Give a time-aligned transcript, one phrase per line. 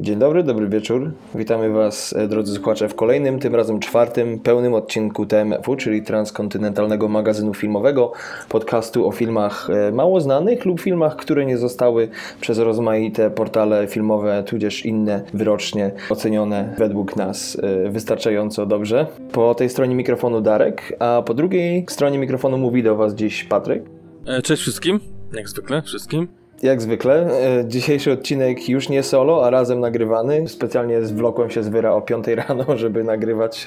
[0.00, 1.10] Dzień dobry, dobry wieczór.
[1.34, 7.08] Witamy Was, e, drodzy słuchacze, w kolejnym, tym razem czwartym, pełnym odcinku TMF-u, czyli transkontynentalnego
[7.08, 8.12] magazynu filmowego,
[8.48, 12.08] podcastu o filmach e, mało znanych lub filmach, które nie zostały
[12.40, 19.06] przez rozmaite portale filmowe, tudzież inne wyrocznie ocenione według nas e, wystarczająco dobrze.
[19.32, 23.82] Po tej stronie mikrofonu Darek, a po drugiej stronie mikrofonu mówi do Was dziś Patryk.
[24.42, 25.00] Cześć wszystkim,
[25.32, 26.43] jak zwykle wszystkim.
[26.62, 27.26] Jak zwykle,
[27.60, 30.48] e, dzisiejszy odcinek już nie solo, a razem nagrywany.
[30.48, 33.66] Specjalnie zwlokłem się z wyra o 5 rano, żeby nagrywać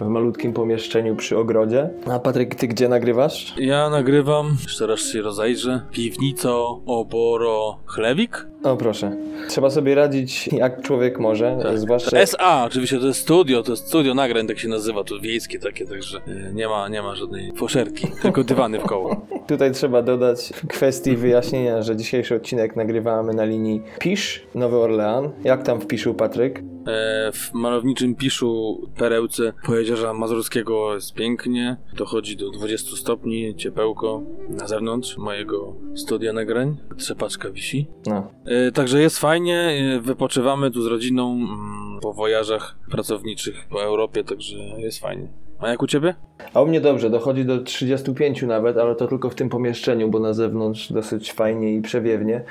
[0.00, 1.90] e, w malutkim pomieszczeniu przy ogrodzie.
[2.06, 3.54] A Patryk, ty gdzie nagrywasz?
[3.58, 8.46] Ja nagrywam, jeszcze raz się rozejrzę, piwnico Oboro Chlewik?
[8.62, 9.16] O proszę.
[9.48, 11.78] Trzeba sobie radzić jak człowiek może, tak.
[11.78, 12.18] zwłaszcza...
[12.18, 15.86] SA, oczywiście to jest studio, to jest studio nagrań, tak się nazywa, to wiejskie takie,
[15.86, 19.26] także e, nie ma, nie ma żadnej foszerki, tylko dywany w koło.
[19.46, 25.30] Tutaj trzeba dodać kwestii wyjaśnienia, że dzisiejszy odcinek nagrywamy na linii Pisz, Nowy Orlean.
[25.44, 26.62] Jak tam w Piszu, Patryk?
[26.86, 31.76] E, w malowniczym Piszu, perełce Pojezierza Mazurskiego jest pięknie.
[31.96, 36.76] Dochodzi do 20 stopni, ciepełko na zewnątrz mojego studia nagrań.
[36.96, 37.86] Trzepaczka wisi.
[38.06, 38.30] No.
[38.44, 44.24] E, także jest fajnie, e, wypoczywamy tu z rodziną mm, po wojażach pracowniczych po Europie,
[44.24, 45.28] także jest fajnie.
[45.60, 46.14] A jak u ciebie?
[46.54, 50.18] A u mnie dobrze, dochodzi do 35 nawet, ale to tylko w tym pomieszczeniu, bo
[50.18, 52.42] na zewnątrz dosyć fajnie i przewiewnie.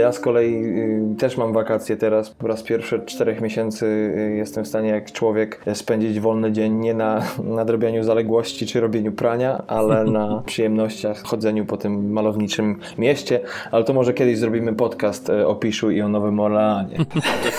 [0.00, 2.30] Ja z kolei y, też mam wakacje teraz.
[2.30, 6.74] Po raz pierwszy od 4 miesięcy y, jestem w stanie jak człowiek spędzić wolny dzień
[6.74, 13.40] nie na nadrobianiu zaległości czy robieniu prania, ale na przyjemnościach, chodzeniu po tym malowniczym mieście.
[13.70, 16.96] Ale to może kiedyś zrobimy podcast y, o Piszu i o Nowym Orleanie.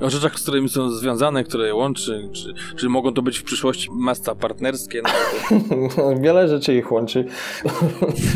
[0.00, 3.42] o rzeczach, z którymi są związane, które je łączy, czy, czy mogą to być w
[3.42, 5.02] przyszłości masta partnerskie.
[5.02, 6.16] No.
[6.22, 7.24] wiele rzeczy ich łączy.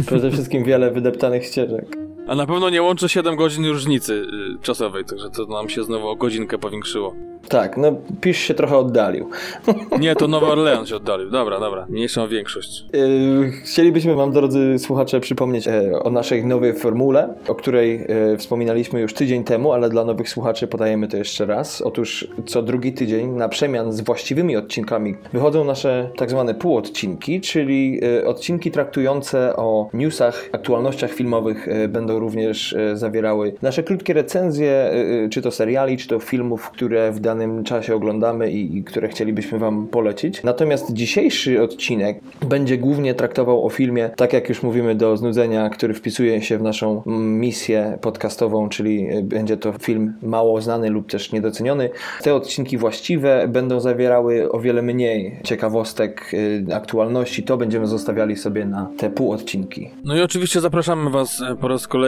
[0.06, 2.03] Przede wszystkim wiele wydeptanych ścieżek.
[2.26, 6.08] A na pewno nie łączy 7 godzin różnicy y, czasowej, także to nam się znowu
[6.08, 7.14] o godzinkę powiększyło.
[7.48, 9.30] Tak, no Pisz się trochę oddalił.
[10.00, 11.30] Nie, to Nowy Orleans się oddalił.
[11.30, 12.84] Dobra, dobra, mniejszą większość.
[12.92, 19.00] Yy, chcielibyśmy wam, drodzy słuchacze, przypomnieć e, o naszej nowej formule, o której e, wspominaliśmy
[19.00, 21.82] już tydzień temu, ale dla nowych słuchaczy podajemy to jeszcze raz.
[21.82, 28.00] Otóż co drugi tydzień na przemian z właściwymi odcinkami wychodzą nasze tak zwane półodcinki, czyli
[28.20, 34.90] e, odcinki traktujące o newsach, aktualnościach filmowych będą również zawierały nasze krótkie recenzje,
[35.30, 39.58] czy to seriali, czy to filmów, które w danym czasie oglądamy i, i które chcielibyśmy
[39.58, 40.42] Wam polecić.
[40.42, 45.94] Natomiast dzisiejszy odcinek będzie głównie traktował o filmie, tak jak już mówimy, do znudzenia, który
[45.94, 51.32] wpisuje się w naszą misję podcastową, czyli e, będzie to film mało znany lub też
[51.32, 51.90] niedoceniony.
[52.22, 56.32] Te odcinki właściwe będą zawierały o wiele mniej ciekawostek,
[56.68, 57.42] e, aktualności.
[57.42, 59.90] To będziemy zostawiali sobie na te pół odcinki.
[60.04, 62.03] No i oczywiście zapraszamy Was e, po raz kolejny,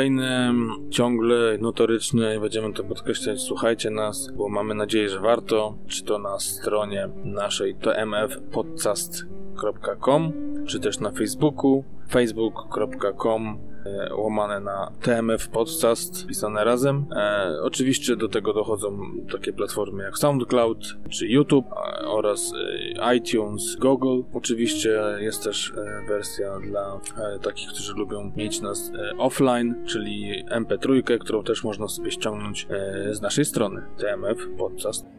[0.91, 3.41] ciągle notoryczny, będziemy to podkreślać.
[3.41, 10.33] Słuchajcie nas, bo mamy nadzieję, że warto, czy to na stronie naszej tmfpodcast.com,
[10.67, 13.76] czy też na Facebooku facebook.com
[14.17, 17.07] łamane na TMF Podcast, pisane razem.
[17.17, 18.99] E, oczywiście do tego dochodzą
[19.33, 20.79] takie platformy jak SoundCloud
[21.11, 22.53] czy YouTube e, oraz
[22.99, 24.23] e, iTunes, Google.
[24.35, 31.19] Oczywiście jest też e, wersja dla e, takich, którzy lubią mieć nas offline, czyli MP3,
[31.19, 32.67] którą też można sobie ściągnąć
[33.11, 35.16] z naszej strony TMF Podcast.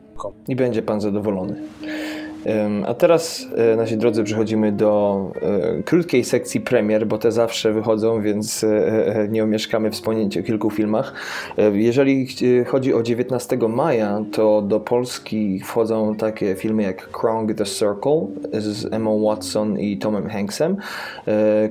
[0.47, 1.55] I będzie pan zadowolony.
[2.85, 8.21] A teraz, e, nasi drodzy, przechodzimy do e, krótkiej sekcji premier, bo te zawsze wychodzą,
[8.21, 11.13] więc e, nie omieszkamy wspomnieć o kilku filmach.
[11.73, 12.27] Jeżeli
[12.65, 18.93] chodzi o 19 maja, to do Polski wchodzą takie filmy jak Krong the Circle z
[18.93, 20.77] Emma Watson i Tomem Hanksem.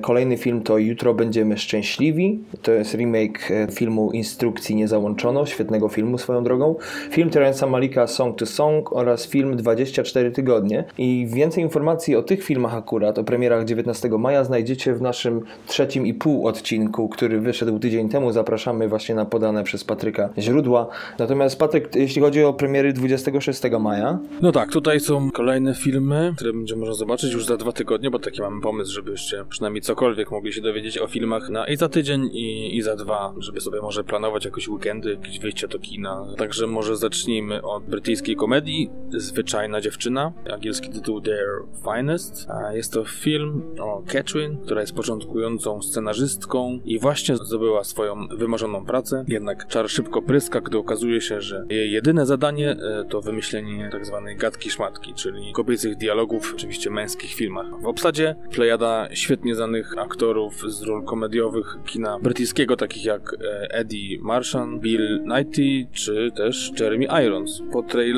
[0.01, 2.39] Kolejny film to Jutro będziemy szczęśliwi.
[2.61, 6.75] To jest remake filmu Instrukcji nie załączono, świetnego filmu swoją drogą.
[7.09, 10.83] Film Terensa Malika Song to Song oraz film 24 tygodnie.
[10.97, 16.07] I więcej informacji o tych filmach akurat, o premierach 19 maja znajdziecie w naszym trzecim
[16.07, 18.31] i pół odcinku, który wyszedł tydzień temu.
[18.31, 20.87] Zapraszamy właśnie na podane przez Patryka źródła.
[21.19, 24.19] Natomiast Patryk, jeśli chodzi o premiery 26 maja...
[24.41, 28.19] No tak, tutaj są kolejne filmy, które będzie można zobaczyć już za dwa tygodnie, bo
[28.19, 32.29] taki mamy pomysł, żebyście przynajmniej cokolwiek mogli się dowiedzieć o filmach na i za tydzień
[32.33, 36.25] i, i za dwa, żeby sobie może planować jakieś weekendy, jakieś wyjścia do kina.
[36.37, 41.47] Także może zacznijmy od brytyjskiej komedii Zwyczajna dziewczyna angielski tytuł Their
[41.83, 42.47] Finest.
[42.73, 49.25] Jest to film o Catherine, która jest początkującą scenarzystką i właśnie zdobyła swoją wymarzoną pracę,
[49.27, 54.21] jednak czar szybko pryska, gdy okazuje się, że jej jedyne zadanie e, to wymyślenie tzw.
[54.25, 57.81] Tak gadki szmatki, czyli kobiecych dialogów, oczywiście męskich filmach.
[57.81, 64.19] W obsadzie plejada świetnie znanych aktorów z ról komediowych kina brytyjskiego, takich jak e, Eddie
[64.21, 67.61] Marchand, Bill Nighy czy też Jeremy Irons.
[67.71, 68.16] Po trailerze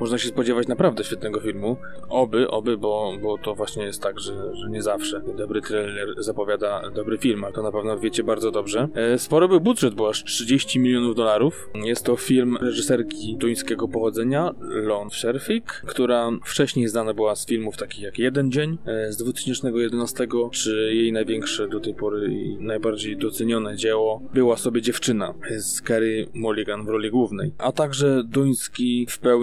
[0.00, 1.76] można się spodziewać naprawdę świetnego filmu.
[2.08, 6.90] Oby, oby, bo, bo to właśnie jest tak, że, że nie zawsze dobry trailer zapowiada
[6.90, 8.88] dobry film, a to na pewno wiecie bardzo dobrze.
[8.94, 11.70] E, spory był budżet, bo aż 30 milionów dolarów.
[11.74, 18.02] Jest to film reżyserki duńskiego pochodzenia, Lon Sherfik, która wcześniej znana była z filmów takich
[18.02, 23.76] jak Jeden Dzień e, z 2011, czy jej największe do tej pory i najbardziej docenione
[23.76, 29.35] dzieło Była sobie dziewczyna z Kerry Mulligan w roli głównej, a także duński w pełni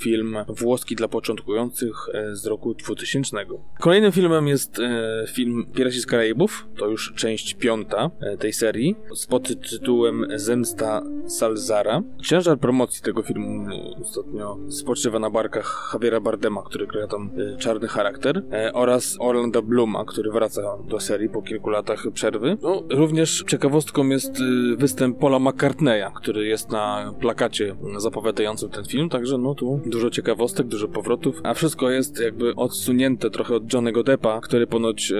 [0.00, 3.36] film włoski dla początkujących e, z roku 2000.
[3.80, 9.26] Kolejnym filmem jest e, film Piraci z Karaibów, to już część piąta tej serii, z
[9.26, 12.02] podtytułem Zemsta Salzara.
[12.22, 13.66] Ciężar promocji tego filmu
[14.00, 19.62] ostatnio spoczywa na barkach Javiera Bardema, który gra tam e, czarny charakter, e, oraz Orlando
[19.62, 22.56] Bluma, który wraca do serii po kilku latach przerwy.
[22.62, 29.08] No, również ciekawostką jest e, występ Paula McCartneya, który jest na plakacie zapowiadającym ten film,
[29.08, 34.02] także no tu dużo ciekawostek, dużo powrotów, a wszystko jest jakby odsunięte trochę od Johnnego
[34.02, 35.16] Deppa, który ponoć e,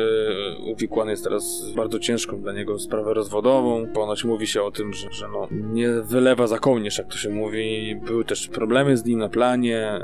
[0.73, 3.87] uwikłany jest teraz bardzo ciężką dla niego sprawę rozwodową.
[3.95, 7.31] Ponoć mówi się o tym, że, że no, nie wylewa za kołnierz, jak to się
[7.31, 7.97] mówi.
[8.07, 10.01] Były też problemy z nim na planie,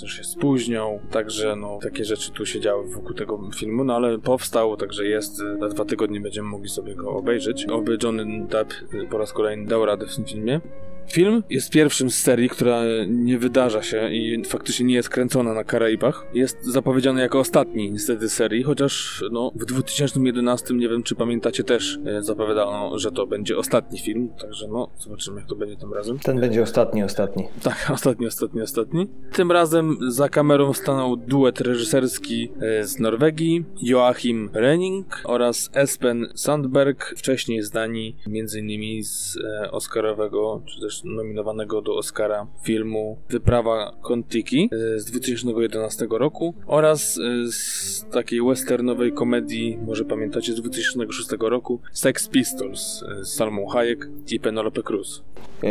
[0.00, 4.18] też się spóźniał, także no takie rzeczy tu się działy wokół tego filmu, no ale
[4.18, 7.66] powstał, także jest, za dwa tygodnie będziemy mogli sobie go obejrzeć.
[7.66, 8.74] Oby Johnny Depp
[9.10, 10.60] po raz kolejny dał radę w tym filmie.
[11.08, 15.64] Film jest pierwszym z serii, która nie wydarza się i faktycznie nie jest kręcona na
[15.64, 16.26] Karaibach.
[16.34, 21.98] Jest zapowiedziany jako ostatni niestety serii, chociaż no, w 2011, nie wiem czy pamiętacie, też
[22.06, 26.18] e, zapowiadano, że to będzie ostatni film, także no, zobaczymy jak to będzie tym razem.
[26.18, 27.48] Ten będzie ostatni, ostatni.
[27.62, 29.06] Tak, ostatni, ostatni, ostatni.
[29.32, 37.14] Tym razem za kamerą stanął duet reżyserski e, z Norwegii, Joachim Renning oraz Espen Sandberg,
[37.16, 39.04] wcześniej znani m.in.
[39.04, 46.54] z e, Oscarowego, czy też nominowanego do Oscara filmu Wyprawa Kontiki e, z 2011 roku
[46.66, 53.32] oraz e, z takiej westernowej komedii, może pamiętacie, z 2006 roku Sex Pistols e, z
[53.32, 55.22] Salmą Hayek i Penelope Cruz.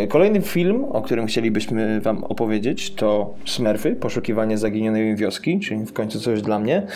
[0.10, 6.19] Kolejny film, o którym chcielibyśmy Wam opowiedzieć, to Smurfy, poszukiwanie zaginionej wioski, czyli w końcu
[6.19, 6.88] coś dla mnie.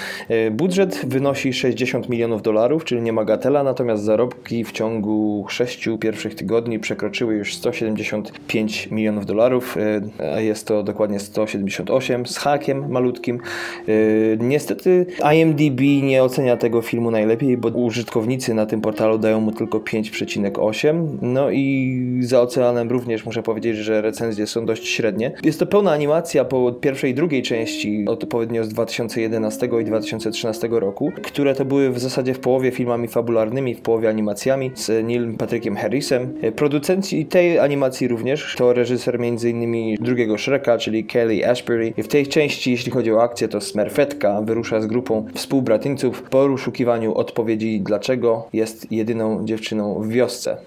[0.51, 6.79] Budżet wynosi 60 milionów dolarów, czyli nie magatela, natomiast zarobki w ciągu 6 pierwszych tygodni
[6.79, 9.77] przekroczyły już 170 175 milionów dolarów,
[10.19, 13.39] e, a jest to dokładnie 178 z hakiem malutkim.
[13.87, 13.91] E,
[14.39, 15.05] niestety
[15.35, 21.07] IMDb nie ocenia tego filmu najlepiej, bo użytkownicy na tym portalu dają mu tylko 5,8.
[21.21, 25.31] No i za oceanem również muszę powiedzieć, że recenzje są dość średnie.
[25.43, 31.11] Jest to pełna animacja po pierwszej i drugiej części, odpowiednio z 2011 i 2013 roku,
[31.23, 35.75] które to były w zasadzie w połowie filmami fabularnymi, w połowie animacjami z Neil Patrickiem
[35.75, 36.33] Harrisem.
[36.41, 38.55] E, producenci tej animacji również.
[38.57, 39.95] To reżyser m.in.
[39.99, 41.93] drugiego Shreka, czyli Kelly Ashbury.
[41.97, 46.47] I w tej części, jeśli chodzi o akcję, to Smurfetka wyrusza z grupą współbratyńców po
[46.47, 50.57] poszukiwaniu odpowiedzi, dlaczego jest jedyną dziewczyną w wiosce.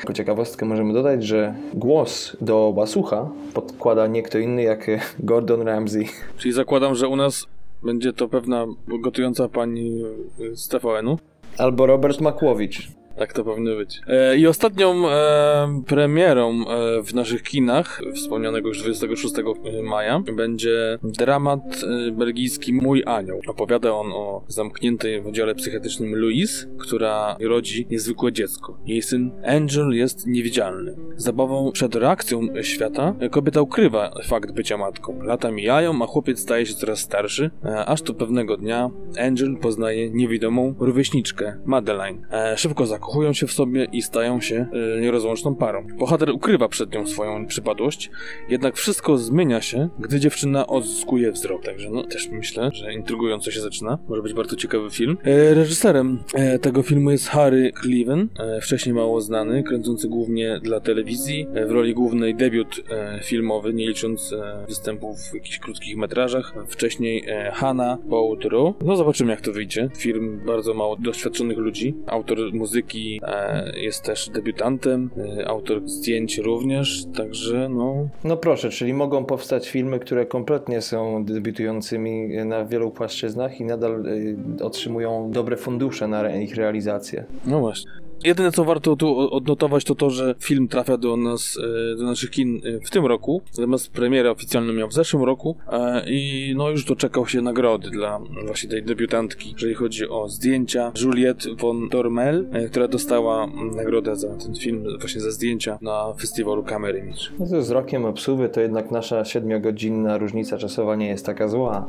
[0.00, 4.86] Jako ciekawostkę możemy dodać, że głos do Basucha podkłada nie kto inny jak
[5.18, 6.08] Gordon Ramsay.
[6.38, 7.46] Czyli zakładam, że u nas
[7.82, 8.66] będzie to pewna
[9.02, 10.04] gotująca pani
[10.54, 11.18] z TVN-u?
[11.58, 12.88] Albo Robert Makłowicz.
[13.18, 14.00] Tak to powinno być.
[14.06, 19.34] E, I ostatnią e, premierą e, w naszych kinach, wspomnianego już 26
[19.82, 21.62] maja, będzie dramat
[22.08, 23.40] e, belgijski Mój Anioł.
[23.46, 28.78] Opowiada on o zamkniętej w oddziale psychiatrycznym Louise, która rodzi niezwykłe dziecko.
[28.86, 30.96] Jej syn Angel jest niewidzialny.
[31.16, 35.22] Zabawą przed reakcją świata kobieta ukrywa fakt bycia matką.
[35.22, 40.10] Lata mijają, a chłopiec staje się coraz starszy, e, aż to pewnego dnia Angel poznaje
[40.10, 42.26] niewidomą rówieśniczkę Madeline.
[42.30, 45.86] E, szybko zakochuje zakochują się w sobie i stają się y, nierozłączną parą.
[45.98, 48.10] Bohater ukrywa przed nią swoją przypadłość,
[48.48, 51.64] jednak wszystko zmienia się, gdy dziewczyna odzyskuje wzrok.
[51.64, 53.98] Także no, też myślę, że intrygująco się zaczyna.
[54.08, 55.18] Może być bardzo ciekawy film.
[55.24, 60.80] E, reżyserem e, tego filmu jest Harry Cleven, e, wcześniej mało znany, kręcący głównie dla
[60.80, 61.46] telewizji.
[61.54, 66.54] E, w roli głównej debiut e, filmowy, nie licząc e, występów w jakichś krótkich metrażach.
[66.68, 68.74] Wcześniej Hanna Baudreau.
[68.84, 69.90] No zobaczymy jak to wyjdzie.
[69.96, 71.94] Film bardzo mało doświadczonych ludzi.
[72.06, 78.08] Autor muzyki Kowalski e, jest też debiutantem, e, autor zdjęć również, także no...
[78.24, 84.06] No proszę, czyli mogą powstać filmy, które kompletnie są debiutującymi na wielu płaszczyznach i nadal
[84.06, 87.24] y, otrzymują dobre fundusze na ich realizację.
[87.46, 88.03] No właśnie.
[88.24, 91.58] Jedyne co warto tu odnotować to to, że film trafia do nas,
[91.92, 95.56] e, do naszych kin e, w tym roku, natomiast premierę oficjalną miał w zeszłym roku
[95.72, 100.92] e, i no już doczekał się nagrody dla właśnie tej debiutantki, jeżeli chodzi o zdjęcia.
[101.02, 106.98] Juliette von Dormel, która dostała nagrodę za ten film właśnie za zdjęcia na festiwalu Camera
[106.98, 107.22] Image.
[107.38, 111.86] No z rokiem obsuwy to jednak nasza siedmiogodzinna różnica czasowa nie jest taka zła.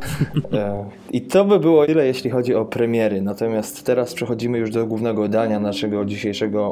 [1.12, 3.22] I to by było tyle, jeśli chodzi o premiery.
[3.22, 6.25] Natomiast teraz przechodzimy już do głównego dania naszego dzisiejszego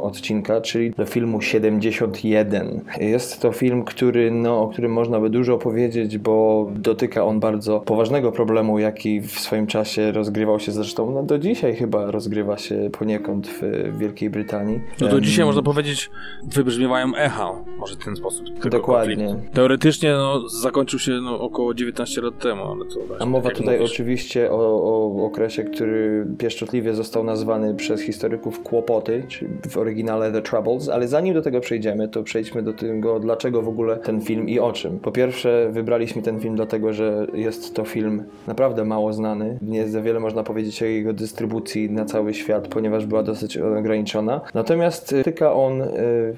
[0.03, 2.81] odcinka, czyli do filmu 71.
[3.00, 7.79] Jest to film, który, no, o którym można by dużo powiedzieć, bo dotyka on bardzo
[7.79, 12.89] poważnego problemu, jaki w swoim czasie rozgrywał się zresztą, no do dzisiaj chyba rozgrywa się
[13.00, 13.62] poniekąd w
[13.98, 14.79] Wielkiej Brytanii.
[15.01, 16.10] No Em, dzisiaj można powiedzieć
[16.43, 18.45] wybrzmiewają echa, może w ten sposób.
[18.69, 19.15] Dokładnie.
[19.15, 19.53] konfliktu.
[19.55, 23.57] Teoretycznie no, zakończył się no, około 19 lat temu, ale to właśnie, A mowa jak
[23.57, 23.91] tutaj mówisz.
[23.91, 30.41] oczywiście o, o okresie, który pieszczotliwie został nazwany przez historyków kłopoty, czyli w oryginale The
[30.41, 34.50] Troubles, ale zanim do tego przejdziemy, to przejdźmy do tego, dlaczego w ogóle ten film
[34.50, 35.00] i o czym.
[35.00, 39.57] Po pierwsze, wybraliśmy ten film dlatego, że jest to film naprawdę mało znany.
[39.62, 44.41] Nie za wiele można powiedzieć o jego dystrybucji na cały świat, ponieważ była dosyć ograniczona.
[44.53, 45.88] Natomiast tyka on y,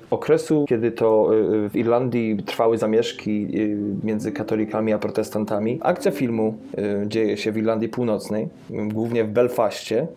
[0.09, 1.29] okresu, kiedy to
[1.65, 5.79] y, w Irlandii trwały zamieszki y, między katolikami a protestantami.
[5.81, 6.55] Akcja filmu
[7.05, 10.07] dzieje się w Irlandii Północnej, głównie w Belfaście,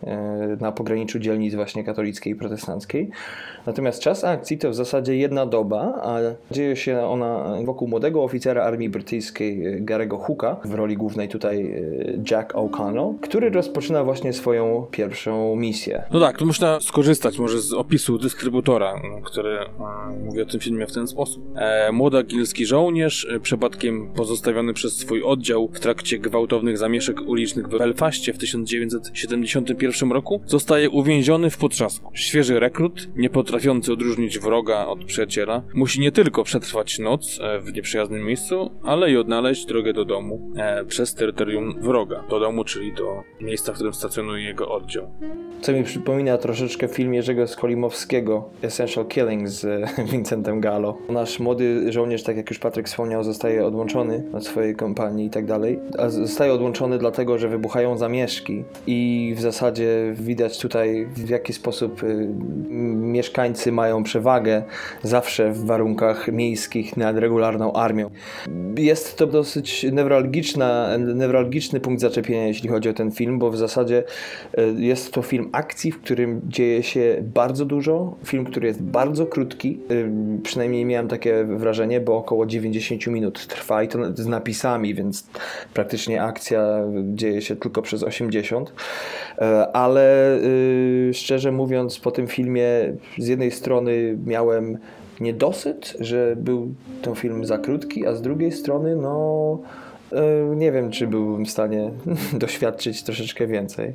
[0.59, 2.78] na pograniczu dzielnic właśnie katolickiej i protestanckiej.
[3.65, 6.19] Natomiast czas akcji to w zasadzie jedna doba, a
[6.51, 11.65] dzieje się ona wokół młodego oficera armii brytyjskiej y, Garego Hooka, w roli głównej tutaj
[11.65, 16.03] y, Jack O'Connell, który rozpoczyna właśnie swoją pierwszą misję.
[16.11, 19.65] No tak, tu można skorzystać może z opisu dystrybutora, m, który e,
[20.25, 21.43] mówi o tym filmie w ten sposób.
[21.55, 27.67] E, młody angielski żołnierz, e, przypadkiem pozostawiony przez swój oddział w trakcie gwałtownych zamieszek ulicznych
[27.67, 32.11] w Belfaście w 1971 roku, zostaje uwięziony w potrzasku.
[32.13, 37.73] Świeży rekrut, nie potrafiący odróżnić wroga od przyjaciela, musi nie tylko przetrwać noc e, w
[37.73, 42.23] nieprzyjaznym miejscu, ale i odnaleźć drogę do domu e, przez terytorium wroga.
[42.29, 45.11] Do domu, czyli do miejsca, w którym stacjonuje jego oddział.
[45.61, 50.97] Co mi przypomina troszeczkę film Jerzego Skolimowskiego Essential Killing z e, Vincentem Gallo.
[51.09, 55.45] Nasz młody żołnierz, tak jak już Patryk wspomniał, zostaje odłączony od swojej kompanii i tak
[55.45, 55.79] dalej.
[56.07, 62.27] Zostaje odłączony dlatego, że wybuchają zamieszki i w zasadzie widać tutaj w jaki sposób y,
[62.95, 64.63] mieszkańcy mają przewagę
[65.03, 68.09] zawsze w warunkach miejskich nad regularną armią.
[68.77, 74.03] Jest to dosyć newralgiczna, newralgiczny punkt zaczepienia, jeśli chodzi o ten film, bo w zasadzie
[74.59, 78.15] y, jest to film akcji, w którym dzieje się bardzo dużo.
[78.25, 79.79] Film, który jest bardzo krótki.
[79.91, 80.09] y,
[80.43, 85.27] Przynajmniej miałem takie wrażenie, bo około 90 minut trwa i to z napisami, więc
[85.73, 88.73] praktycznie akcja dzieje się tylko przez 80.
[89.37, 90.39] E, Ale
[91.13, 92.38] szczerze mówiąc, po tym filmie
[93.17, 94.77] z jednej strony miałem
[95.19, 99.59] niedosyt, że był ten film za krótki, a z drugiej strony, no.
[100.11, 101.91] e, Nie wiem, czy byłbym w stanie
[102.33, 103.93] doświadczyć troszeczkę więcej.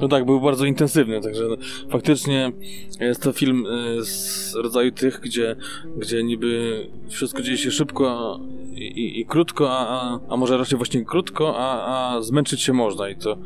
[0.00, 1.44] No tak, był bardzo intensywny, także
[1.90, 2.52] faktycznie
[3.00, 5.56] jest to film e, z rodzaju tych, gdzie,
[5.96, 8.40] gdzie niby wszystko dzieje się szybko
[8.74, 13.08] i, i, krótko, a, a, a może raczej właśnie krótko, a, a zmęczyć się można
[13.08, 13.36] i to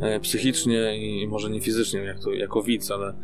[0.00, 3.14] e, psychicznie i może nie fizycznie jak to, jako widz, ale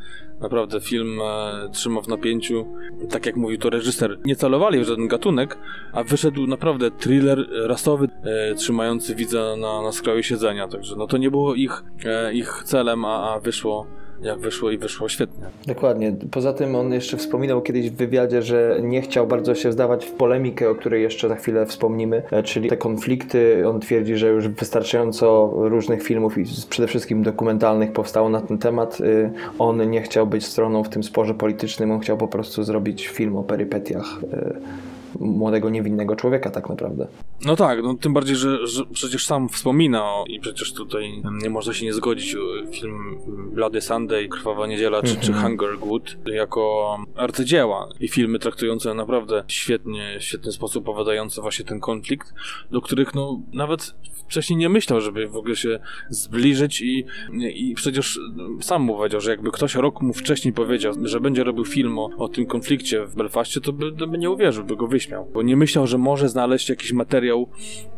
[0.40, 2.66] naprawdę film e, trzyma w napięciu.
[3.10, 5.58] Tak jak mówił to reżyser, nie celowali w żaden gatunek,
[5.92, 11.16] a wyszedł naprawdę thriller rasowy, e, trzymający widza na, na skraju siedzenia, także no to
[11.16, 13.86] nie było ich, e, ich celem, a, a wyszło
[14.22, 15.44] jak wyszło i wyszło świetnie.
[15.66, 16.16] Dokładnie.
[16.30, 20.12] Poza tym on jeszcze wspominał kiedyś w wywiadzie, że nie chciał bardzo się wdawać w
[20.12, 23.68] polemikę, o której jeszcze za chwilę wspomnimy, e, czyli te konflikty.
[23.68, 29.00] On twierdzi, że już wystarczająco różnych filmów i przede wszystkim dokumentalnych powstało na ten temat.
[29.00, 33.08] Y, On nie chciał być stroną w tym sporze politycznym, on chciał po prostu zrobić
[33.08, 37.06] film o perypetiach y, młodego, niewinnego człowieka tak naprawdę.
[37.44, 41.50] No tak, no tym bardziej, że, że przecież sam wspomina o, i przecież tutaj nie
[41.50, 43.18] można się nie zgodzić o film
[43.52, 50.16] Bloody Sunday, Krwawa Niedziela czy, czy Hunger Good jako arcydzieła i filmy traktujące naprawdę świetnie,
[50.20, 52.34] w świetny sposób opowiadające właśnie ten konflikt,
[52.70, 53.94] do których no nawet
[54.28, 55.78] wcześniej nie myślał, żeby w ogóle się
[56.10, 57.06] zbliżyć i,
[57.54, 58.20] i przecież
[58.60, 62.10] sam mu powiedział, że jakby ktoś rok mu wcześniej powiedział, że będzie robił film o,
[62.16, 65.03] o tym konflikcie w Belfaście, to by, to by nie uwierzył, by go wyśmiał.
[65.34, 67.46] Bo nie myślał, że może znaleźć jakiś materiał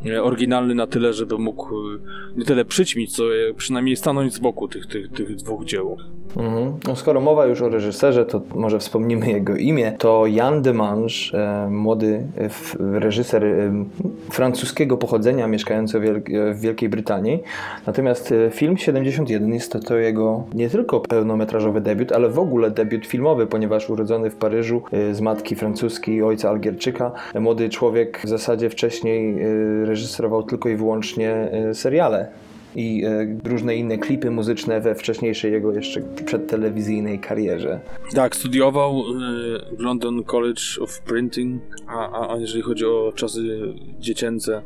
[0.06, 1.98] e, oryginalny na tyle, żeby mógł e,
[2.36, 3.22] nie tyle przyćmić, co
[3.56, 5.96] przynajmniej stanąć z boku tych, tych, tych dwóch dzieł.
[6.36, 6.72] Mhm.
[6.86, 9.92] No skoro mowa już o reżyserze, to może wspomnimy jego imię.
[9.98, 11.14] To Jan Demange,
[11.70, 12.26] młody
[12.78, 13.44] reżyser
[14.30, 16.00] francuskiego pochodzenia, mieszkający
[16.54, 17.42] w Wielkiej Brytanii.
[17.86, 23.46] Natomiast film 71 jest to, jego nie tylko pełnometrażowy debiut, ale w ogóle debiut filmowy,
[23.46, 24.82] ponieważ urodzony w Paryżu
[25.12, 26.95] z matki francuskiej, ojca Algierczyka,
[27.40, 32.28] młody człowiek w zasadzie wcześniej y, reżyserował tylko i wyłącznie y, seriale
[32.78, 33.04] i
[33.44, 37.80] różne inne klipy muzyczne we wcześniejszej jego jeszcze przedtelewizyjnej karierze.
[38.14, 39.02] Tak, studiował
[39.78, 43.40] w London College of Printing, a, a jeżeli chodzi o czasy
[43.98, 44.62] dziecięce,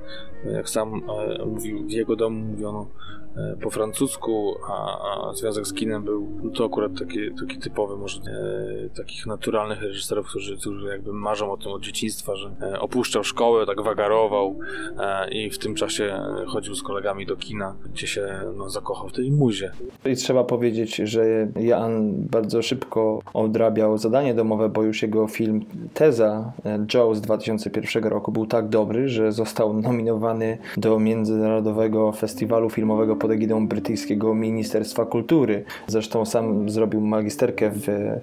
[0.53, 1.03] jak sam
[1.47, 2.87] mówił, w jego domu mówiono
[3.30, 3.30] E,
[3.61, 4.99] po francusku, a,
[5.31, 9.83] a, związek z kinem był no to akurat taki, taki typowy, może e, takich naturalnych
[9.83, 14.59] reżyserów, którzy, którzy jakby marzą o tym od dzieciństwa, że e, opuszczał szkołę, tak wagarował
[14.99, 19.13] e, i w tym czasie chodził z kolegami do kina, gdzie się no, zakochał w
[19.13, 19.71] tej muzie.
[20.05, 26.53] I trzeba powiedzieć, że Jan bardzo szybko odrabiał zadanie domowe, bo już jego film Teza
[26.65, 33.17] e, Joe z 2001 roku był tak dobry, że został nominowany do Międzynarodowego Festiwalu Filmowego
[33.21, 35.65] pod egidą brytyjskiego Ministerstwa Kultury.
[35.87, 38.21] Zresztą sam zrobił magisterkę w e,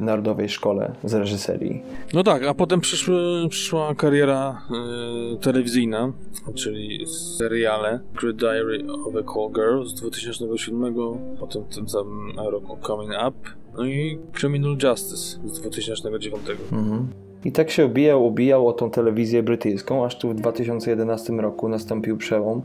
[0.00, 1.82] Narodowej Szkole z reżyserii.
[2.14, 4.62] No tak, a potem przyszły, przyszła kariera
[5.34, 6.12] y, telewizyjna,
[6.54, 7.06] czyli
[7.38, 10.94] seriale Great Diary of a Call Girl z 2007,
[11.40, 16.42] potem w tym samym roku Coming Up, no i Criminal Justice z 2009.
[16.72, 17.25] Mhm.
[17.46, 22.16] I tak się ubijał, ubijał o tą telewizję brytyjską, aż tu w 2011 roku nastąpił
[22.16, 22.62] przełom.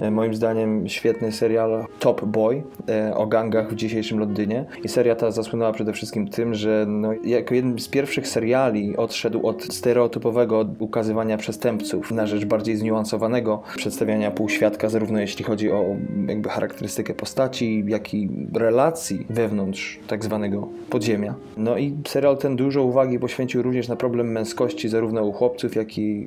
[0.00, 4.64] E, moim zdaniem świetny serial Top Boy e, o gangach w dzisiejszym Londynie.
[4.84, 9.46] I seria ta zasłynęła przede wszystkim tym, że no, jako jeden z pierwszych seriali odszedł
[9.46, 15.96] od stereotypowego ukazywania przestępców na rzecz bardziej zniuansowanego przedstawiania półświadka, zarówno jeśli chodzi o
[16.28, 21.34] jakby charakterystykę postaci, jak i relacji wewnątrz tak zwanego podziemia.
[21.56, 25.76] No i serial ten dużo uwagi poświęcił również na problem problem męskości zarówno u chłopców,
[25.76, 26.26] jak i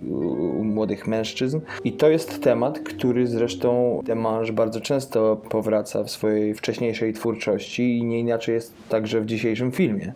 [0.60, 1.60] u młodych mężczyzn.
[1.84, 8.04] I to jest temat, który zresztą Demange bardzo często powraca w swojej wcześniejszej twórczości i
[8.04, 10.14] nie inaczej jest także w dzisiejszym filmie.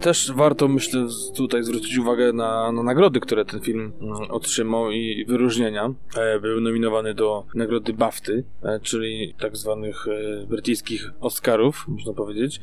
[0.00, 5.24] Też warto, myślę, tutaj zwrócić uwagę na, na nagrody, które ten film mm, otrzymał i
[5.28, 5.94] wyróżnienia.
[6.16, 12.60] E, był nominowany do nagrody BAFTY, e, czyli tak zwanych e, brytyjskich Oscarów, można powiedzieć.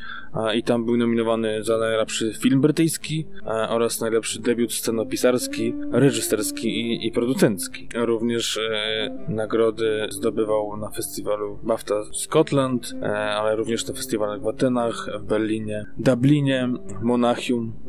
[0.56, 3.26] I tam był nominowany za najlepszy film brytyjski
[3.70, 7.90] oraz najlepszy debiut scenopisarski, reżyserski i, i producencki.
[7.96, 8.60] Również
[9.28, 12.94] nagrody zdobywał na festiwalu BAFTA Scotland,
[13.38, 16.70] ale również na festiwalach w Atenach, w Berlinie, Dublinie,
[17.02, 17.31] Monaco,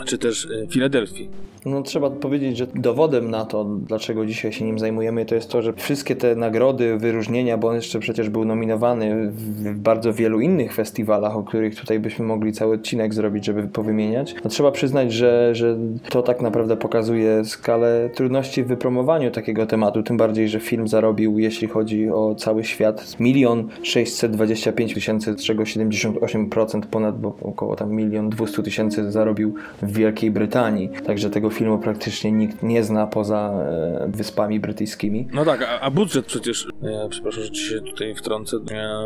[0.07, 1.28] Czy też e, Filadelfii.
[1.66, 5.62] No trzeba powiedzieć, że dowodem na to, dlaczego dzisiaj się nim zajmujemy, to jest to,
[5.62, 10.74] że wszystkie te nagrody, wyróżnienia, bo on jeszcze przecież był nominowany w bardzo wielu innych
[10.74, 14.35] festiwalach, o których tutaj byśmy mogli cały odcinek zrobić, żeby powymieniać.
[14.44, 15.76] No trzeba przyznać, że, że
[16.09, 21.38] to tak naprawdę pokazuje skalę trudności w wypromowaniu takiego tematu, tym bardziej, że film zarobił,
[21.38, 27.92] jeśli chodzi o cały świat, milion 625 tysięcy, z czego 78% ponad, bo około tam
[27.92, 30.90] milion 200 tysięcy zarobił w Wielkiej Brytanii.
[31.06, 35.28] Także tego filmu praktycznie nikt nie zna poza e, Wyspami Brytyjskimi.
[35.32, 38.56] No tak, a, a budżet przecież, ja przepraszam, że ci się tutaj wtrącę,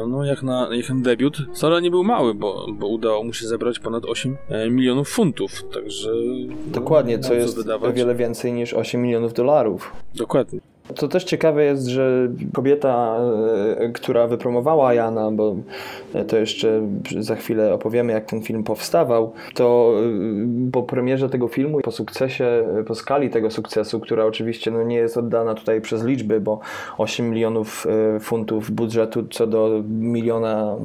[0.09, 3.47] no jak na, jak na debiut wcale nie był mały, bo, bo udało mu się
[3.47, 6.11] zebrać ponad 8 e, milionów funtów, także...
[6.67, 7.91] Dokładnie, co jest wydawać.
[7.91, 9.93] o wiele więcej niż 8 milionów dolarów.
[10.15, 10.61] Dokładnie.
[10.95, 13.17] To też ciekawe jest, że kobieta,
[13.79, 15.57] e, która wypromowała Jana, bo
[16.29, 16.83] to jeszcze
[17.21, 19.93] za chwilę opowiemy, jak ten film powstawał, to
[20.67, 24.97] e, po premierze tego filmu, po sukcesie, po skali tego sukcesu, która oczywiście no, nie
[24.97, 26.61] jest oddana tutaj przez liczby, bo
[26.99, 30.77] 8 milionów e, funtów budżetu co do miliona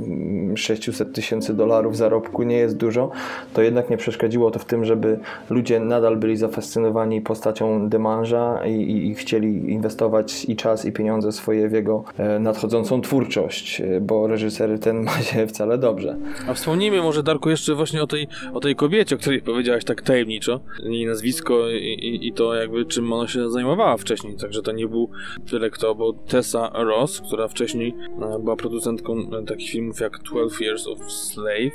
[0.56, 3.12] 600 tysięcy dolarów zarobku nie jest dużo,
[3.54, 8.92] to jednak nie przeszkodziło to w tym, żeby ludzie nadal byli zafascynowani postacią Demange'a i,
[8.92, 13.82] i, i chcieli inwestować inwestować i czas, i pieniądze swoje w jego e, nadchodzącą twórczość,
[13.82, 16.18] e, bo reżyser ten ma się wcale dobrze.
[16.48, 20.02] A wspomnijmy może, Darku, jeszcze właśnie o tej, o tej kobiecie, o której powiedziałaś tak
[20.02, 20.60] tajemniczo.
[20.84, 24.36] Jej nazwisko i, i, i to jakby czym ona się zajmowała wcześniej.
[24.36, 25.10] Także to nie był
[25.50, 29.16] tyle kto, bo Tessa Ross, która wcześniej e, była producentką
[29.48, 31.72] takich filmów jak 12 Years of Slave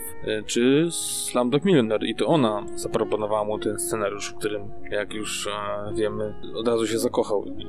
[0.46, 5.48] czy Slumdog Millionaire i to ona zaproponowała mu ten scenariusz, w którym jak już
[5.94, 7.66] wiemy od razu się zakochał i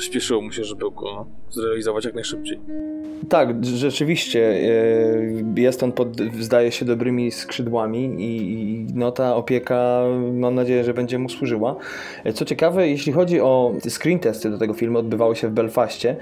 [0.00, 2.60] śpieszyło mu się, żeby go zrealizować jak najszybciej.
[3.28, 4.40] Tak, rzeczywiście
[5.56, 10.94] e, jest on pod, zdaje się, dobrymi skrzydłami i no ta opieka mam nadzieję, że
[10.94, 11.76] będzie mu służyła.
[12.24, 16.16] E, co ciekawe, jeśli chodzi o screen testy do tego filmu, odbywały się w Belfaście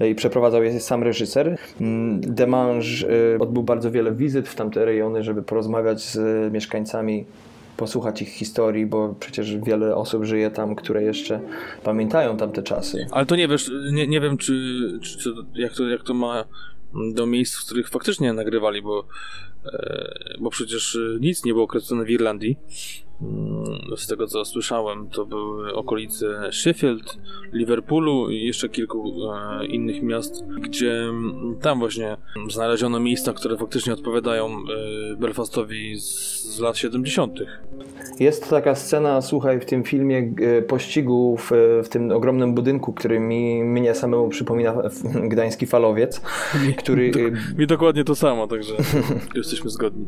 [0.00, 1.56] e, i przeprowadzał je sam reżyser.
[1.80, 3.06] Mm, Demange
[3.40, 7.24] odbył bardzo wiele wizyt w tamte rejony, żeby porozmawiać z mieszkańcami
[7.76, 11.40] posłuchać ich historii, bo przecież wiele osób żyje tam, które jeszcze
[11.84, 13.06] pamiętają tamte czasy.
[13.10, 14.52] Ale to nie wiesz, nie, nie wiem, czy,
[15.02, 16.44] czy, jak, to, jak to ma
[17.14, 19.04] do miejsc, w których faktycznie nagrywali, bo,
[19.66, 22.56] e, bo przecież nic nie było kręcone w Irlandii.
[23.22, 27.18] Mm, z tego co słyszałem, to były okolice Sheffield,
[27.52, 31.04] Liverpoolu i jeszcze kilku e, innych miast, gdzie
[31.60, 32.16] tam właśnie
[32.50, 37.38] znaleziono miejsca, które faktycznie odpowiadają e, Belfastowi z, z lat 70.
[38.20, 41.50] Jest taka scena, słuchaj, w tym filmie e, pościgu w,
[41.84, 44.74] w tym ogromnym budynku, który mi mnie samemu przypomina
[45.32, 46.20] gdański falowiec,
[46.78, 47.12] który...
[47.58, 48.74] mi dokładnie to samo, także
[49.34, 50.06] jesteśmy zgodni.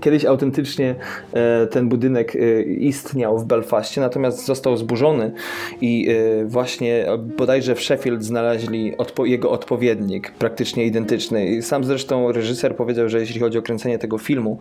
[0.00, 0.94] Kiedyś autentycznie
[1.32, 5.32] e, ten budynek e, istniał w Belfaście, natomiast został zburzony
[5.80, 7.06] i e, właśnie
[7.36, 11.46] bodajże w Sheffield znaleźli odpo jego odpowiednik, praktycznie identyczny.
[11.46, 14.58] I sam zresztą reżyser powiedział, że jeśli chodzi o kręcenie tego filmu,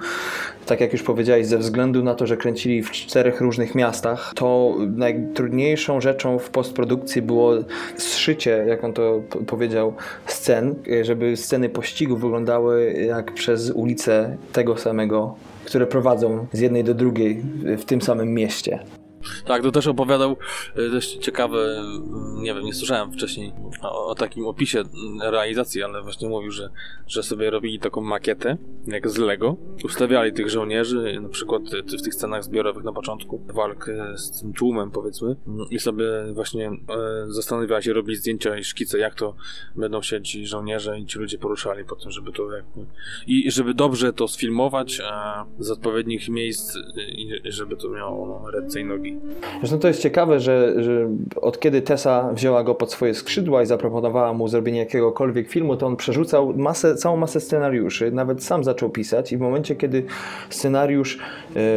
[0.65, 4.75] tak jak już powiedziałeś, ze względu na to, że kręcili w czterech różnych miastach, to
[4.95, 7.53] najtrudniejszą rzeczą w postprodukcji było
[7.97, 9.93] zszycie, jak on to powiedział,
[10.25, 15.24] scen, żeby sceny pościgu wyglądały jak przez ulicę tego samego
[15.65, 17.41] które prowadzą z jednej do drugiej
[17.77, 18.79] w tym samym mieście.
[19.45, 20.37] Tak, to też opowiadał
[20.75, 24.83] e, dość ciekawe, mm, nie wiem, nie słyszałem wcześniej o, o, takim opisie
[25.21, 26.69] realizacji, ale właśnie mówił, że,
[27.07, 28.57] że sobie robili taką makietę,
[28.87, 29.57] jak z Lego.
[29.83, 31.61] Ustawiali tych żołnierzy, na przykład
[31.99, 35.35] w tych scenach zbiorowych na początku, walk z tym tłumem, powiedzmy,
[35.69, 36.77] i sobie właśnie e,
[37.27, 39.35] zastanawiali się, robili zdjęcia i szkice, jak to
[39.75, 42.85] będą się ci żołnierze i ci ludzie poruszali po tym, żeby to jakby...
[43.27, 45.03] I żeby dobrze to sfilmować e,
[45.59, 49.14] z odpowiednich miejsc i żeby to miało ręce i nogi.
[49.59, 51.09] Zresztą to jest ciekawe, że, że
[51.41, 55.87] od kiedy Tessa wzięła go pod swoje skrzydła i zaproponowała mu zrobienie jakiegokolwiek filmu, to
[55.87, 60.03] on przerzucał masę, całą masę scenariuszy, nawet sam zaczął pisać i w momencie, kiedy
[60.49, 61.19] scenariusz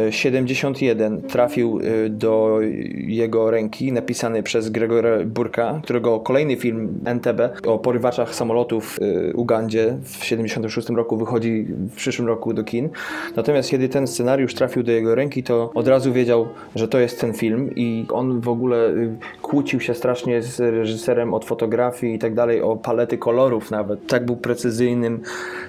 [0.09, 2.59] 71 e, trafił e, do
[2.97, 9.33] jego ręki, napisany przez Gregora Burka, którego kolejny film NTB o porywaczach samolotów w e,
[9.33, 12.89] Ugandzie w 76 roku wychodzi w przyszłym roku do kin.
[13.35, 17.21] Natomiast kiedy ten scenariusz trafił do jego ręki, to od razu wiedział, że to jest
[17.21, 22.15] ten ten film i on w ogóle y, kłócił się strasznie z reżyserem od fotografii
[22.15, 24.07] i tak dalej, o palety kolorów nawet.
[24.07, 25.21] Tak był precyzyjnym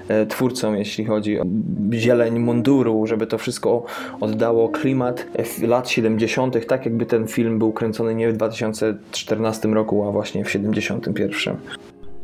[0.08, 1.44] e, twórcą, jeśli chodzi o
[1.92, 3.84] zieleń munduru, żeby to wszystko
[4.20, 5.26] oddało klimat
[5.62, 10.50] lat 70., tak jakby ten film był kręcony nie w 2014 roku, a właśnie w
[10.50, 11.56] 71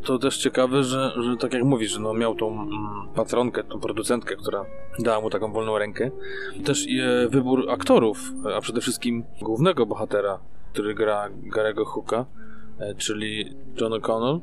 [0.07, 2.69] to też ciekawe, że, że tak jak mówisz, że no miał tą mm,
[3.15, 4.65] patronkę, tą producentkę, która
[4.99, 6.11] dała mu taką wolną rękę.
[6.65, 10.39] Też e, wybór aktorów, a przede wszystkim głównego bohatera,
[10.73, 12.25] który gra Garego Hooka,
[12.79, 14.39] e, czyli John O'Connell.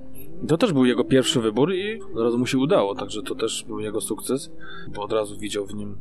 [0.48, 3.64] To też był jego pierwszy wybór i od razu mu się udało, także to też
[3.64, 4.50] był jego sukces,
[4.94, 5.96] bo od razu widział w nim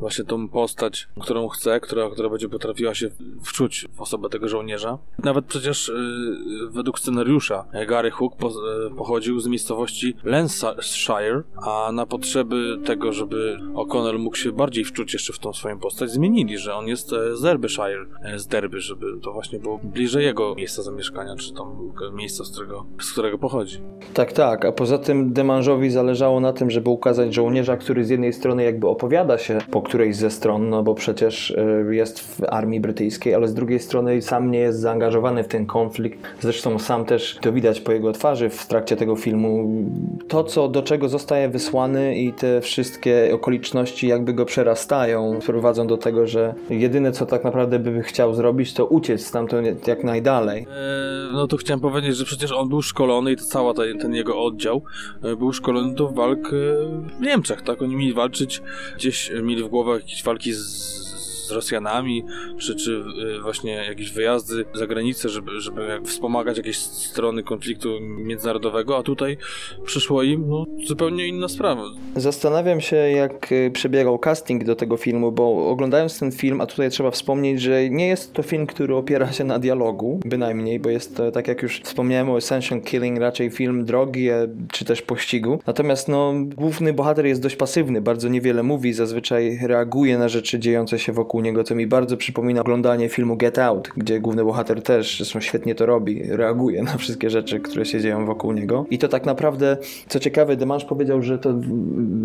[0.00, 3.10] właśnie tą postać, którą chce, która, która będzie potrafiła się
[3.42, 4.98] wczuć w osobę tego żołnierza.
[5.18, 12.06] Nawet przecież yy, według scenariusza Gary Hook po, yy, pochodził z miejscowości Lancashire, a na
[12.06, 16.74] potrzeby tego, żeby O'Connell mógł się bardziej wczuć jeszcze w tą swoją postać, zmienili, że
[16.74, 20.82] on jest e, z Derbyshire, e, z Derby, żeby to właśnie było bliżej jego miejsca
[20.82, 23.69] zamieszkania, czy tam miejsca, z którego, z którego pochodzi.
[24.14, 28.32] Tak, tak, a poza tym Demange'owi zależało na tym, żeby ukazać żołnierza, który z jednej
[28.32, 32.80] strony jakby opowiada się po którejś ze stron, no bo przecież y, jest w armii
[32.80, 36.18] brytyjskiej, ale z drugiej strony sam nie jest zaangażowany w ten konflikt.
[36.40, 39.68] Zresztą sam też to widać po jego twarzy w trakcie tego filmu.
[40.28, 45.96] To, co do czego zostaje wysłany i te wszystkie okoliczności jakby go przerastają, prowadzą do
[45.96, 50.60] tego, że jedyne, co tak naprawdę by chciał zrobić, to uciec stamtąd jak najdalej.
[50.60, 54.14] Eee, no to chciałem powiedzieć, że przecież on był szkolony i to cała ten, ten
[54.14, 54.82] jego oddział
[55.22, 56.50] e, był szkolony do walk e,
[57.18, 57.82] w Niemczech, tak?
[57.82, 58.62] Oni mieli walczyć
[58.96, 61.09] gdzieś, mieli w głowach jakieś walki z
[61.50, 62.24] z Rosjanami,
[62.58, 63.02] czy, czy
[63.36, 69.36] y, właśnie jakieś wyjazdy za granicę, żeby, żeby wspomagać jakieś strony konfliktu międzynarodowego, a tutaj
[69.84, 71.82] przyszło im no, zupełnie inna sprawa.
[72.16, 76.90] Zastanawiam się, jak y, przebiegał casting do tego filmu, bo oglądając ten film, a tutaj
[76.90, 81.16] trzeba wspomnieć, że nie jest to film, który opiera się na dialogu, bynajmniej, bo jest
[81.16, 85.58] to, tak jak już wspomniałem o Essential Killing, raczej film drogi, e, czy też pościgu.
[85.66, 90.98] Natomiast no, główny bohater jest dość pasywny, bardzo niewiele mówi, zazwyczaj reaguje na rzeczy dziejące
[90.98, 94.82] się wokół wokół niego, co mi bardzo przypomina oglądanie filmu Get Out, gdzie główny bohater
[94.82, 98.86] też zresztą świetnie to robi, reaguje na wszystkie rzeczy, które się dzieją wokół niego.
[98.90, 99.76] I to tak naprawdę,
[100.08, 101.54] co ciekawe, Demange powiedział, że to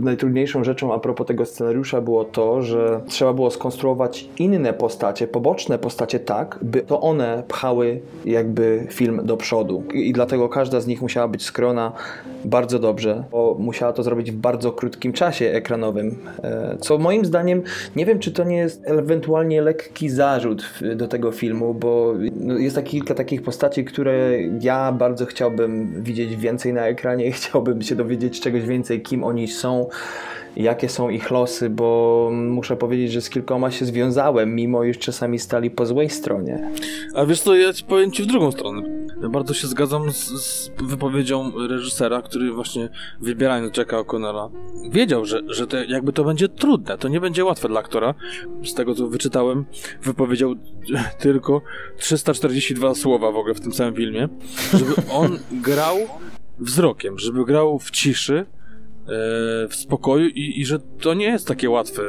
[0.01, 5.79] najtrudniejszą rzeczą a propos tego scenariusza było to, że trzeba było skonstruować inne postacie, poboczne
[5.79, 9.83] postacie tak, by to one pchały jakby film do przodu.
[9.93, 11.91] I dlatego każda z nich musiała być skrona
[12.45, 16.15] bardzo dobrze, bo musiała to zrobić w bardzo krótkim czasie ekranowym.
[16.43, 17.61] E, co moim zdaniem,
[17.95, 20.65] nie wiem, czy to nie jest ewentualnie lekki zarzut
[20.95, 26.35] do tego filmu, bo no, jest tak kilka takich postaci, które ja bardzo chciałbym widzieć
[26.35, 29.87] więcej na ekranie, chciałbym się dowiedzieć czegoś więcej, kim oni są
[30.55, 35.39] jakie są ich losy, bo muszę powiedzieć, że z kilkoma się związałem, mimo iż czasami
[35.39, 36.71] stali po złej stronie.
[37.15, 38.81] A wiesz co, ja ci powiem ci w drugą stronę.
[39.29, 42.89] Bardzo się zgadzam z, z wypowiedzią reżysera, który właśnie
[43.21, 44.49] wybierając Jacka O'Connella
[44.89, 48.13] wiedział, że, że te, jakby to będzie trudne, to nie będzie łatwe dla aktora.
[48.65, 49.65] Z tego co wyczytałem,
[50.03, 50.55] wypowiedział
[51.19, 51.61] tylko
[51.97, 54.29] 342 słowa w ogóle w tym samym filmie,
[54.73, 55.97] żeby on grał
[56.59, 58.45] wzrokiem, żeby grał w ciszy,
[59.69, 62.01] w spokoju i, i, że to nie jest takie łatwe,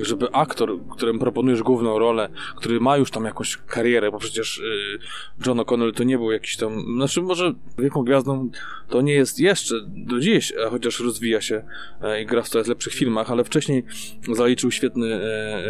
[0.00, 4.62] żeby aktor, którym proponujesz główną rolę, który ma już tam jakąś karierę, bo przecież
[5.46, 8.50] John O'Connell to nie był jakiś tam, znaczy może wielką gwiazdą
[8.88, 11.62] to nie jest jeszcze do dziś, chociaż rozwija się
[12.22, 13.84] i gra w coraz lepszych filmach, ale wcześniej
[14.32, 15.20] zaliczył świetny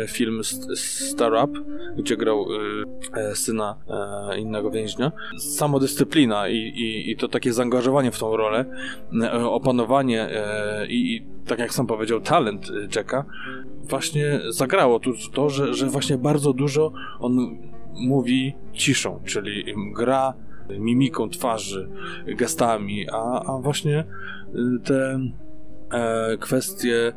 [0.09, 0.41] film
[0.75, 1.61] Star Up,
[1.97, 2.47] gdzie grał
[3.15, 3.77] e, syna
[4.39, 5.13] innego więźnia.
[5.39, 8.65] Samodyscyplina i, i, i to takie zaangażowanie w tą rolę,
[9.45, 13.25] opanowanie e, i, i, tak jak sam powiedział, talent e, Jacka
[13.83, 17.59] właśnie zagrało tu to, że, że właśnie bardzo dużo on
[17.95, 20.35] mówi ciszą, czyli gra
[20.79, 21.89] mimiką twarzy,
[22.27, 24.05] gestami, a, a właśnie e,
[24.85, 25.21] te
[25.93, 27.13] e, kwestie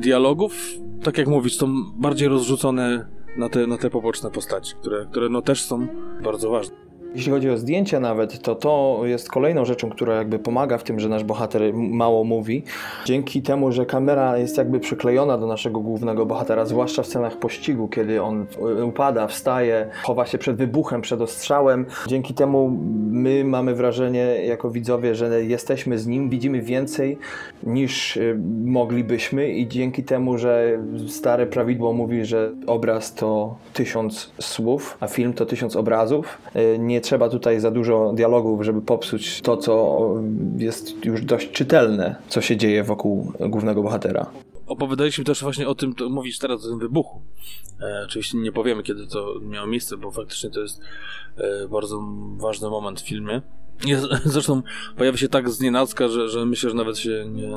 [0.00, 0.70] dialogów,
[1.02, 5.42] tak jak mówisz, są bardziej rozrzucone na te, na te poboczne postaci, które, które no
[5.42, 5.86] też są
[6.22, 6.76] bardzo ważne.
[7.14, 11.00] Jeśli chodzi o zdjęcia nawet, to to jest kolejną rzeczą, która jakby pomaga w tym,
[11.00, 12.62] że nasz bohater mało mówi.
[13.04, 17.88] Dzięki temu, że kamera jest jakby przyklejona do naszego głównego bohatera, zwłaszcza w scenach pościgu,
[17.88, 18.46] kiedy on
[18.84, 21.86] upada, wstaje, chowa się przed wybuchem, przed ostrzałem.
[22.06, 22.78] Dzięki temu
[23.10, 27.18] my mamy wrażenie jako widzowie, że jesteśmy z nim, widzimy więcej
[27.62, 34.96] niż y, moglibyśmy i dzięki temu, że stare prawidło mówi, że obraz to tysiąc słów,
[35.00, 39.56] a film to tysiąc obrazów, y, nie trzeba tutaj za dużo dialogów, żeby popsuć to,
[39.56, 40.00] co
[40.56, 44.30] jest już dość czytelne, co się dzieje wokół głównego bohatera.
[44.66, 47.20] Opowiadaliśmy też właśnie o tym, to mówisz teraz o tym wybuchu.
[47.80, 50.80] E, oczywiście nie powiemy, kiedy to miało miejsce, bo faktycznie to jest
[51.36, 52.04] e, bardzo
[52.36, 53.42] ważny moment w filmie.
[53.86, 54.62] Jest, zresztą
[54.96, 57.50] pojawia się tak z nienacka, że, że myślę, że nawet się nie,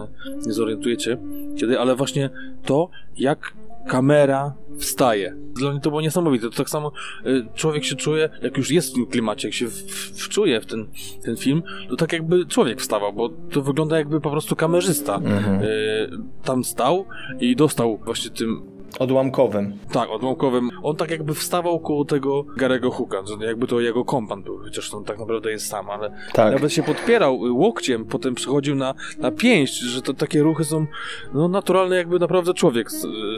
[0.45, 1.17] nie zorientujecie
[1.59, 2.29] kiedy, ale właśnie
[2.65, 3.53] to, jak
[3.87, 5.35] kamera wstaje.
[5.55, 6.49] Dla mnie to było niesamowite.
[6.49, 6.91] To tak samo
[7.25, 9.67] y, człowiek się czuje, jak już jest w tym klimacie, jak się
[10.15, 10.87] wczuje w ten,
[11.23, 15.63] ten film, to tak jakby człowiek wstawał, bo to wygląda jakby po prostu kamerzysta mhm.
[15.63, 16.09] y,
[16.43, 17.05] tam stał
[17.39, 19.77] i dostał właśnie tym Odłamkowym.
[19.91, 20.69] Tak, odłamkowym.
[20.83, 25.03] On tak jakby wstawał koło tego Garego Hooka, jakby to jego kompan był, chociaż on
[25.03, 26.53] tak naprawdę jest sam, ale tak.
[26.53, 30.85] nawet się podpierał łokciem, potem przechodził na, na pięść, że to takie ruchy są
[31.33, 32.89] no, naturalne, jakby naprawdę człowiek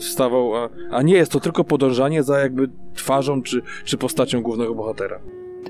[0.01, 4.75] wstawał, a, a nie jest to tylko podążanie za jakby twarzą czy, czy postacią głównego
[4.75, 5.19] bohatera.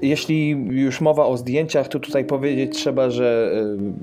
[0.01, 3.51] Jeśli już mowa o zdjęciach, to tutaj powiedzieć trzeba, że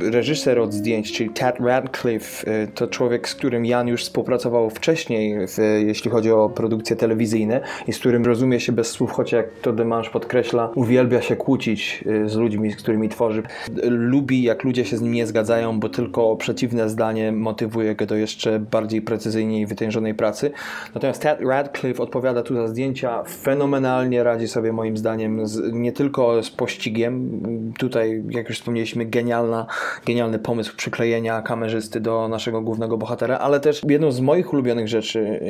[0.00, 4.70] e, reżyser od zdjęć, czyli Ted Radcliffe, e, to człowiek, z którym Jan już współpracował
[4.70, 5.38] wcześniej,
[5.87, 9.72] jeśli chodzi o produkcje telewizyjne i z którym rozumie się bez słów, choć jak to
[9.72, 13.42] Demange podkreśla, uwielbia się kłócić e, z ludźmi, z którymi tworzy.
[13.82, 18.16] Lubi, jak ludzie się z nim nie zgadzają, bo tylko przeciwne zdanie motywuje go do
[18.16, 20.50] jeszcze bardziej precyzyjnej i wytężonej pracy.
[20.94, 26.42] Natomiast Ted Radcliffe odpowiada tu za zdjęcia, fenomenalnie radzi sobie moim zdaniem z nie tylko
[26.42, 27.40] z pościgiem.
[27.79, 29.66] Tutaj, jak już wspomnieliśmy, genialna,
[30.07, 35.40] genialny pomysł przyklejenia kamerzysty do naszego głównego bohatera, ale też jedną z moich ulubionych rzeczy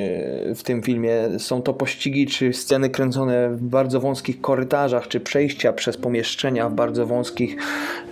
[0.50, 5.20] e, w tym filmie są to pościgi czy sceny kręcone w bardzo wąskich korytarzach, czy
[5.20, 7.56] przejścia przez pomieszczenia w bardzo wąskich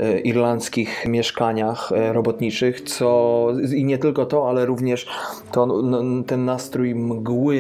[0.01, 5.07] e, irlandzkich mieszkaniach e, robotniczych, co i nie tylko to, ale również
[5.53, 5.83] to,
[6.27, 7.55] ten nastrój mgły,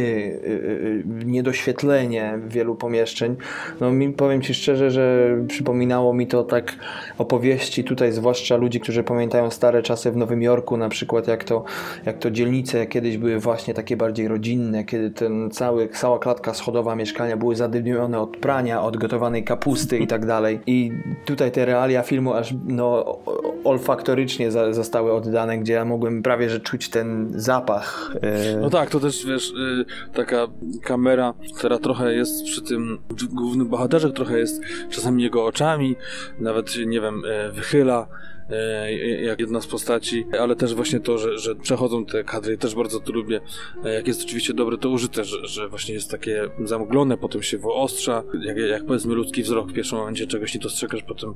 [1.24, 3.36] niedoświetlenie wielu pomieszczeń.
[3.80, 6.72] No mi powiem Ci Szczerze, że przypominało mi to tak
[7.18, 11.64] opowieści tutaj, zwłaszcza ludzi, którzy pamiętają stare czasy w Nowym Jorku, na przykład jak to,
[12.06, 16.96] jak to dzielnice kiedyś były właśnie takie bardziej rodzinne, kiedy ten cały, cała klatka schodowa
[16.96, 20.60] mieszkania były zadymione od prania, od gotowanej kapusty i tak dalej.
[20.66, 20.92] I
[21.24, 23.18] tutaj te realia filmu aż no,
[23.64, 28.16] olfaktorycznie za, zostały oddane, gdzie ja mogłem prawie że czuć ten zapach.
[28.22, 28.56] E...
[28.60, 30.46] No tak, to też wiesz, y, taka
[30.82, 32.98] kamera, która trochę jest przy tym
[33.32, 34.43] głównym bohaterze, trochę jest
[34.90, 35.96] czasami jego oczami,
[36.38, 38.08] nawet nie wiem, e, wychyla
[38.50, 42.74] E, jak jedna z postaci, ale też właśnie to, że, że przechodzą te kadry, też
[42.74, 43.40] bardzo to lubię.
[43.84, 47.58] E, jak jest oczywiście dobre to użyte, że, że właśnie jest takie zamglone, potem się
[47.58, 51.34] wyostrza, jak, jak powiedzmy ludzki wzrok w pierwszym momencie czegoś nie dostrzegasz, potem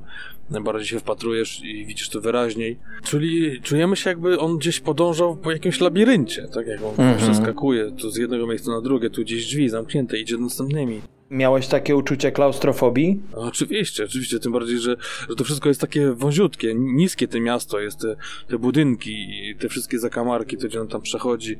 [0.63, 2.79] bardziej się wpatrujesz i widzisz to wyraźniej.
[3.03, 7.17] Czyli czujemy się jakby on gdzieś podążał po jakimś labiryncie, tak jak on mhm.
[7.17, 11.01] przeskakuje tu z jednego miejsca na drugie, tu gdzieś drzwi zamknięte, idzie następnymi.
[11.31, 13.21] Miałeś takie uczucie klaustrofobii?
[13.33, 14.95] Oczywiście, oczywiście, tym bardziej, że,
[15.29, 18.15] że to wszystko jest takie wąziutkie, niskie to miasto, jest te,
[18.47, 19.27] te budynki,
[19.59, 21.59] te wszystkie zakamarki, to gdzie on tam przechodzi,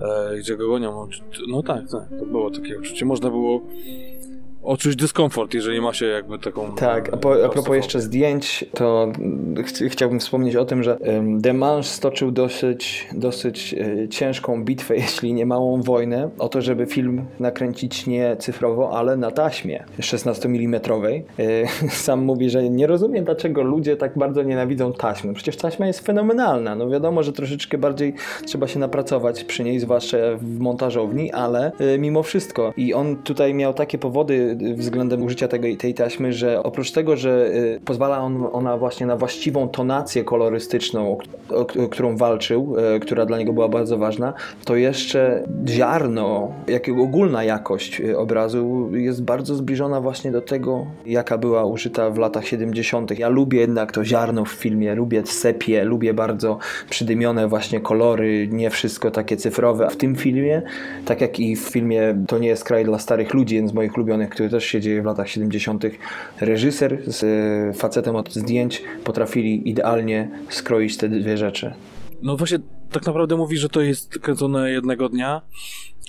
[0.00, 1.08] e, gdzie go gonią.
[1.48, 3.04] No tak, tak, to było takie uczucie.
[3.04, 3.66] Można było
[4.62, 6.74] odczuć dyskomfort, jeżeli ma się jakby taką...
[6.74, 9.12] Tak, a, po, a propos jeszcze zdjęć, to
[9.64, 10.98] ch chciałbym wspomnieć o tym, że
[11.38, 17.24] Demange stoczył dosyć, dosyć e, ciężką bitwę, jeśli nie małą wojnę, o to, żeby film
[17.40, 20.80] nakręcić nie cyfrowo, ale na taśmie 16 mm.
[20.84, 25.34] E, sam mówi, że nie rozumie, dlaczego ludzie tak bardzo nienawidzą taśmy.
[25.34, 26.74] Przecież taśma jest fenomenalna.
[26.74, 31.98] No wiadomo, że troszeczkę bardziej trzeba się napracować przy niej, zwłaszcza w montażowni, ale e,
[31.98, 32.72] mimo wszystko.
[32.76, 37.50] I on tutaj miał takie powody względem użycia tego, tej taśmy, że oprócz tego, że
[37.54, 41.18] y, pozwala on, ona właśnie na właściwą tonację kolorystyczną, o,
[41.54, 44.32] o, o którą walczył, y, która dla niego była bardzo ważna,
[44.64, 51.38] to jeszcze ziarno, jak ogólna jakość y, obrazu jest bardzo zbliżona właśnie do tego, jaka
[51.38, 53.18] była użyta w latach 70.
[53.18, 56.58] Ja lubię jednak to ziarno w filmie, lubię sepie, lubię bardzo
[56.90, 59.90] przydymione właśnie kolory, nie wszystko takie cyfrowe.
[59.90, 60.62] W tym filmie,
[61.04, 63.96] tak jak i w filmie To nie jest kraj dla starych ludzi, jeden z moich
[63.96, 65.84] ulubionych, który też się dzieje w latach 70.
[66.40, 71.74] Reżyser z e, facetem od zdjęć potrafili idealnie skroić te dwie rzeczy.
[72.22, 72.58] No właśnie,
[72.90, 75.42] tak naprawdę mówi, że to jest kręcone jednego dnia,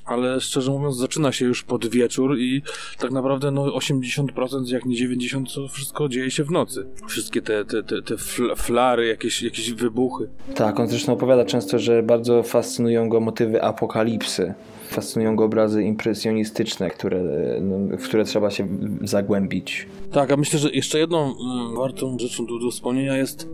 [0.05, 2.61] ale szczerze mówiąc zaczyna się już pod wieczór i
[2.99, 6.87] tak naprawdę no 80% jak nie 90% to wszystko dzieje się w nocy.
[7.07, 8.17] Wszystkie te, te, te, te
[8.55, 10.29] flary, jakieś, jakieś wybuchy.
[10.55, 14.53] Tak, on zresztą opowiada często, że bardzo fascynują go motywy apokalipsy
[14.89, 17.21] fascynują go obrazy impresjonistyczne, które,
[17.62, 18.67] no, w które trzeba się
[19.04, 19.88] zagłębić.
[20.12, 23.47] Tak, a myślę, że jeszcze jedną mm, wartą rzeczą do, do wspomnienia jest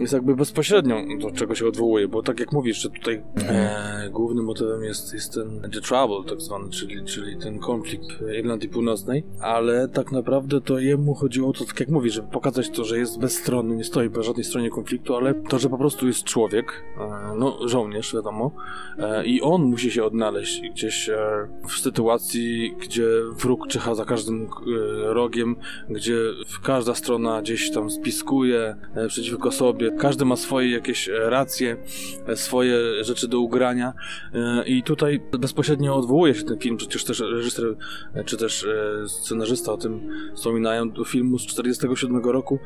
[0.00, 3.56] jest jakby bezpośrednią do czego się odwołuje, bo tak jak mówisz, że tutaj mhm.
[3.56, 8.06] e, głównym motywem jest, jest ten The Trouble tak zwany, czyli, czyli ten konflikt
[8.38, 12.70] Irlandii Północnej, ale tak naprawdę to jemu chodziło o to, tak jak mówisz, żeby pokazać
[12.70, 16.06] to, że jest bezstronny, nie stoi po żadnej stronie konfliktu, ale to, że po prostu
[16.06, 18.50] jest człowiek, e, no żołnierz wiadomo,
[18.98, 24.42] e, i on musi się odnaleźć gdzieś e, w sytuacji, gdzie wróg czyha za każdym
[24.42, 24.48] e,
[25.14, 25.56] rogiem,
[25.90, 26.16] gdzie
[26.62, 29.98] każda strona gdzieś tam spiskuje e, przeciwko sobie, sobie.
[29.98, 31.76] Każdy ma swoje jakieś e, racje,
[32.26, 33.92] e, swoje rzeczy do ugrania
[34.34, 37.76] e, i tutaj bezpośrednio odwołuje się ten film, przecież też reżyser
[38.24, 38.66] czy też
[39.06, 40.00] scenarzysta o tym
[40.34, 42.58] wspominają, do filmu z 47 roku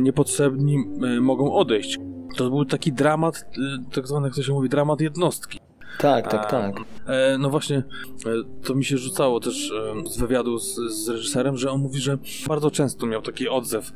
[0.00, 0.84] niepotrzebni
[1.20, 1.98] mogą odejść.
[2.36, 3.44] To był taki dramat,
[3.92, 5.65] tak zwany, jak to się mówi, dramat jednostki.
[5.98, 6.74] Tak, tak, tak.
[7.06, 7.82] E, no właśnie, e,
[8.64, 12.18] to mi się rzucało też e, z wywiadu z, z, reżyserem, że on mówi, że
[12.48, 13.92] bardzo często miał taki odzew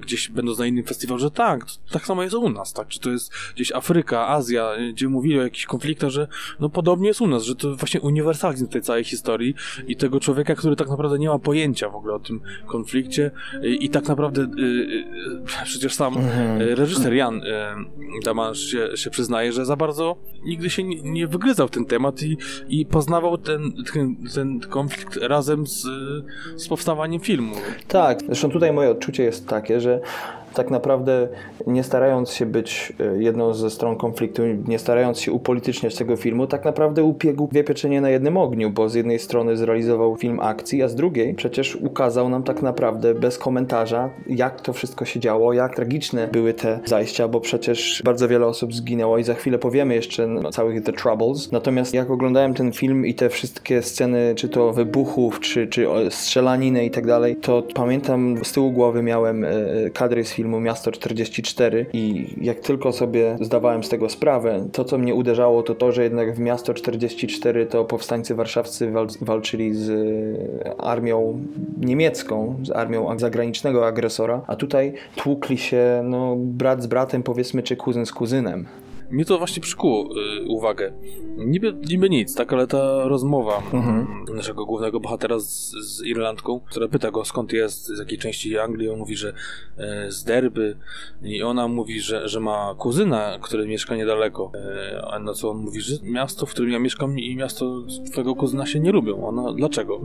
[0.00, 3.10] gdzieś będąc na innym festiwalu, że tak, tak samo jest u nas, tak, czy to
[3.10, 6.28] jest gdzieś Afryka, Azja, gdzie mówili o jakichś konfliktach, że
[6.60, 9.54] no podobnie jest u nas, że to właśnie uniwersalizm tej całej historii
[9.86, 13.30] i tego człowieka, który tak naprawdę nie ma pojęcia w ogóle o tym konflikcie
[13.62, 14.46] i, i tak naprawdę
[15.64, 16.60] przecież sam mhm.
[16.60, 17.42] reżyser Jan
[18.24, 22.36] Daman się, się przyznaje, że za bardzo nigdy się nie, nie wygryzał ten temat i,
[22.68, 25.86] i poznawał ten, ten, ten konflikt razem z,
[26.56, 27.54] z powstawaniem filmu.
[27.88, 30.00] Tak, zresztą tutaj moje odczucie jest takie, że
[30.54, 31.28] tak naprawdę
[31.66, 36.46] nie starając się być e, jedną ze stron konfliktu, nie starając się upolityczniać tego filmu,
[36.46, 40.82] tak naprawdę upiegł dwie pieczenie na jednym ogniu, bo z jednej strony zrealizował film akcji,
[40.82, 45.52] a z drugiej przecież ukazał nam tak naprawdę bez komentarza, jak to wszystko się działo,
[45.52, 49.94] jak tragiczne były te zajścia, bo przecież bardzo wiele osób zginęło i za chwilę powiemy
[49.94, 51.52] jeszcze o całych The Troubles.
[51.52, 56.84] Natomiast jak oglądałem ten film i te wszystkie sceny, czy to wybuchów, czy, czy strzelaniny
[56.84, 59.50] i tak dalej, to pamiętam z tyłu głowy miałem e,
[59.92, 64.84] kadry z filmu filmu Miasto 44 i jak tylko sobie zdawałem z tego sprawę, to
[64.84, 69.74] co mnie uderzało to to, że jednak w Miasto 44 to powstańcy warszawscy wal walczyli
[69.74, 69.90] z
[70.78, 71.38] armią
[71.80, 77.76] niemiecką, z armią zagranicznego agresora, a tutaj tłukli się no, brat z bratem powiedzmy, czy
[77.76, 78.66] kuzyn z kuzynem.
[79.12, 80.92] Mnie to właśnie przykuło y, uwagę.
[81.36, 84.24] Niby, niby nic, tak, ale ta rozmowa mhm.
[84.36, 88.88] naszego głównego bohatera z, z, Irlandką, która pyta go skąd jest, z jakiej części Anglii,
[88.88, 89.32] on mówi, że
[90.08, 90.76] y, z Derby
[91.22, 94.52] i ona mówi, że, że ma kuzyna, który mieszka niedaleko.
[94.54, 98.34] Y, a na co on mówi, że miasto, w którym ja mieszkam i miasto twojego
[98.34, 99.26] kuzyna się nie lubią.
[99.26, 100.00] Ona, dlaczego?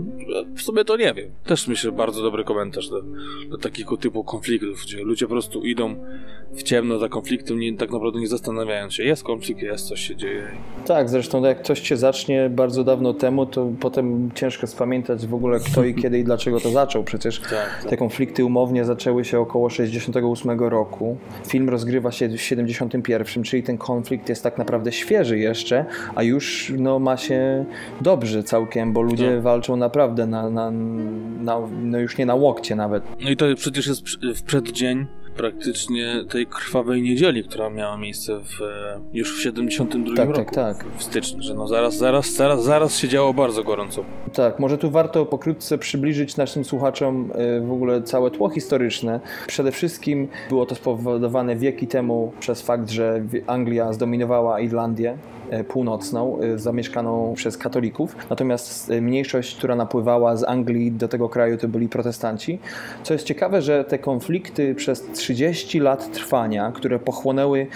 [0.56, 1.32] W sumie to nie wiem.
[1.46, 3.02] Też myślę, bardzo dobry komentarz do,
[3.50, 5.96] do takiego typu konfliktów, gdzie ludzie po prostu idą
[6.54, 10.15] w ciemno za konfliktem, nie, tak naprawdę nie zastanawiając się, jest konflikt, jest, coś się
[10.15, 10.43] dzieje.
[10.85, 15.60] Tak, zresztą jak coś się zacznie bardzo dawno temu, to potem ciężko spamiętać w ogóle
[15.60, 17.04] kto i kiedy i dlaczego to zaczął.
[17.04, 17.85] Przecież tak, tak.
[17.89, 21.17] te konflikty umownie zaczęły się około 68 roku.
[21.48, 25.85] Film rozgrywa się w 71, czyli ten konflikt jest tak naprawdę świeży jeszcze,
[26.15, 27.65] a już no, ma się
[28.02, 29.41] dobrze całkiem, bo ludzie tak.
[29.41, 30.71] walczą naprawdę na, na,
[31.41, 33.04] na, no już nie na łokcie nawet.
[33.23, 34.04] No i to przecież jest
[34.35, 35.08] w przeddzień
[35.38, 40.56] praktycznie tej krwawej niedzieli, która miała miejsce w, e, już w 72 tak, roku, tak,
[40.56, 40.85] tak.
[40.98, 44.04] w styczniu, że no zaraz, zaraz, zaraz, zaraz się działo bardzo gorąco.
[44.33, 49.19] Tak, może tu warto pokrótce przybliżyć naszym słuchaczom e, w ogóle całe tło historyczne.
[49.48, 55.17] Przede wszystkim było to spowodowane wieki temu przez fakt, że Anglia zdominowała Irlandię
[55.50, 58.15] E, północną, zamieszkaną przez katolików.
[58.29, 62.60] Natomiast mniejszość, która napływała z Anglii do tego kraju, to byli protestanci.
[63.04, 67.67] Co jest ciekawe, że te konflikty przez 30 lat trwania, które pochłonęły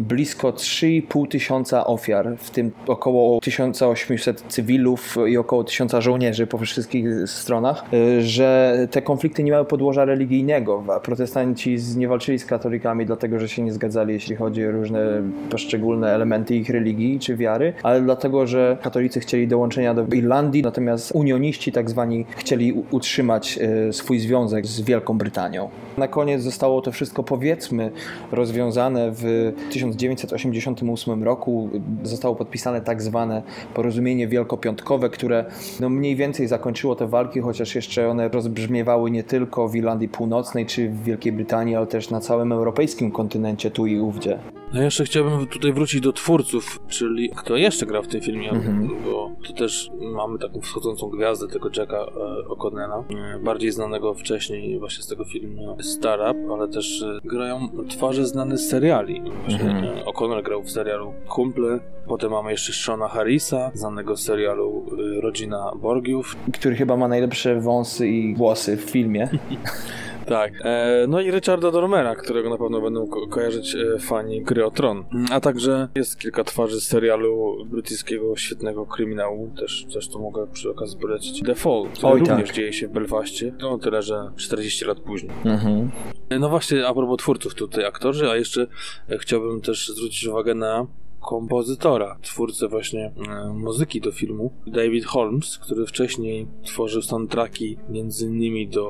[0.00, 7.06] blisko 3,5 tysiąca ofiar, w tym około 1800 cywilów i około 1000 żołnierzy po wszystkich
[7.26, 7.84] stronach,
[8.20, 10.84] że te konflikty nie miały podłoża religijnego.
[11.02, 16.14] Protestanci nie walczyli z katolikami, dlatego że się nie zgadzali, jeśli chodzi o różne poszczególne
[16.14, 21.72] elementy ich religii czy wiary, ale dlatego, że katolicy chcieli dołączenia do Irlandii, natomiast unioniści
[21.72, 25.70] tak zwani chcieli utrzymać e, swój związek z Wielką Brytanią.
[25.98, 27.90] Na koniec zostało to wszystko powiedzmy
[28.32, 31.70] rozwiązane w 1988 roku.
[32.02, 33.42] Zostało podpisane tak zwane
[33.74, 35.44] porozumienie wielkopiątkowe, które
[35.80, 40.66] no mniej więcej zakończyło te walki, chociaż jeszcze one rozbrzmiewały nie tylko w Irlandii Północnej
[40.66, 44.38] czy w Wielkiej Brytanii, ale też na całym europejskim kontynencie tu i ówdzie.
[44.72, 48.88] No jeszcze chciałbym tutaj wrócić do twórców, czyli kto jeszcze gra w tym filmie, mhm.
[49.04, 54.78] bo tu też mamy taką wschodzącą gwiazdę tego Jacka e, O'Connella, e, bardziej znanego wcześniej
[54.78, 59.22] właśnie z tego filmu Startup, ale też e, grają twarze znane z seriali.
[59.48, 59.84] Mhm.
[60.06, 64.86] O'Connell grał w serialu Kumple, potem mamy jeszcze Shona Harrisa, znanego z serialu
[65.20, 66.36] Rodzina Borgiów.
[66.52, 69.28] Który chyba ma najlepsze wąsy i głosy w filmie.
[70.28, 70.52] Tak.
[70.64, 74.70] E, no i Richarda Dormera, którego na pewno będą ko kojarzyć e, fani gry o
[74.70, 75.04] Tron.
[75.30, 80.98] A także jest kilka twarzy z serialu brytyjskiego świetnego kryminału, też, to mogę przy okazji
[80.98, 81.42] polecić.
[81.42, 82.56] The Fall, który Oj, również tak.
[82.56, 85.32] dzieje się w Belfaście, no tyle, że 40 lat później.
[85.44, 85.90] Mhm.
[86.30, 88.66] E, no właśnie, a propos twórców tutaj aktorzy, a jeszcze
[89.10, 90.86] e, chciałbym też zwrócić uwagę na
[91.20, 97.76] kompozytora, twórcę właśnie e, muzyki do filmu, David Holmes, który wcześniej tworzył soundtracki
[98.22, 98.88] innymi do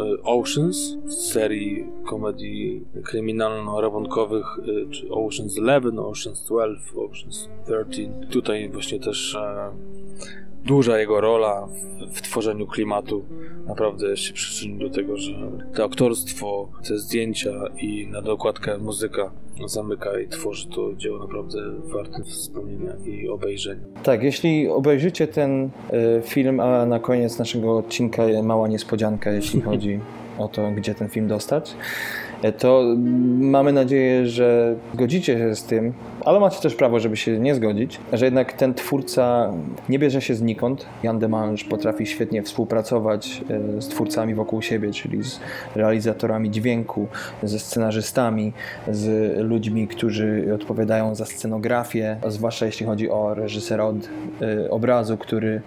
[0.00, 8.10] e, Oceans, serii komedii kryminalno-rabunkowych, e, czy Oceans 11, Oceans 12, Oceans 13.
[8.30, 9.36] Tutaj właśnie też
[10.64, 11.68] duża jego rola
[12.12, 13.24] w tworzeniu klimatu
[13.70, 15.32] naprawdę się przyczynił do tego, że
[15.74, 19.30] to aktorstwo, te zdjęcia i na dokładkę muzyka
[19.66, 23.82] zamyka i tworzy to dzieło naprawdę warte wspomnienia i obejrzenia.
[24.02, 30.00] Tak, jeśli obejrzycie ten y, film, a na koniec naszego odcinka mała niespodzianka, jeśli chodzi
[30.38, 31.76] o to, gdzie ten film dostać
[32.58, 32.82] to
[33.38, 35.92] mamy nadzieję, że zgodzicie się z tym,
[36.24, 39.52] ale macie też prawo, żeby się nie zgodzić, że jednak ten twórca
[39.88, 40.86] nie bierze się znikąd.
[41.02, 43.42] Jan Demange potrafi świetnie współpracować
[43.78, 45.40] e, z twórcami wokół siebie, czyli z
[45.74, 47.08] realizatorami dźwięku,
[47.42, 48.52] ze scenarzystami,
[48.88, 55.62] z ludźmi, którzy odpowiadają za scenografię, zwłaszcza jeśli chodzi o reżysera od e, obrazu, który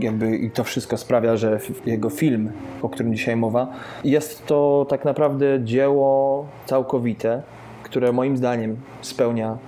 [0.00, 3.72] jakby i to wszystko sprawia, że jego film, o którym dzisiaj mowa,
[4.04, 7.42] jest to tak naprawdę dzieło całkowite,
[7.82, 9.58] które moim zdaniem spełnia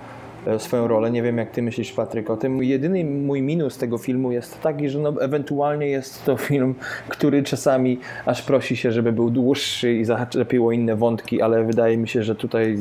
[0.57, 1.11] swoją rolę.
[1.11, 2.63] Nie wiem, jak ty myślisz, Patryk, o tym.
[2.63, 6.75] Jedyny mój minus tego filmu jest taki, że no, ewentualnie jest to film,
[7.09, 12.07] który czasami aż prosi się, żeby był dłuższy i zaczepiło inne wątki, ale wydaje mi
[12.07, 12.77] się, że tutaj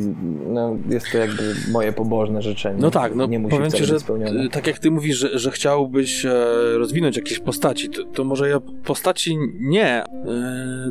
[0.48, 2.76] no, jest to jakby moje pobożne życzenie.
[2.80, 4.48] No tak, no nie musi powiem ci, że spełnione.
[4.48, 6.30] tak jak ty mówisz, że, że chciałbyś e,
[6.78, 9.86] rozwinąć jakieś postaci, to, to może ja postaci nie.
[9.86, 10.06] E,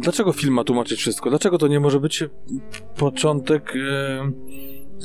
[0.02, 1.30] dlaczego film ma tłumaczyć wszystko?
[1.30, 2.24] Dlaczego to nie może być
[2.98, 4.32] początek e,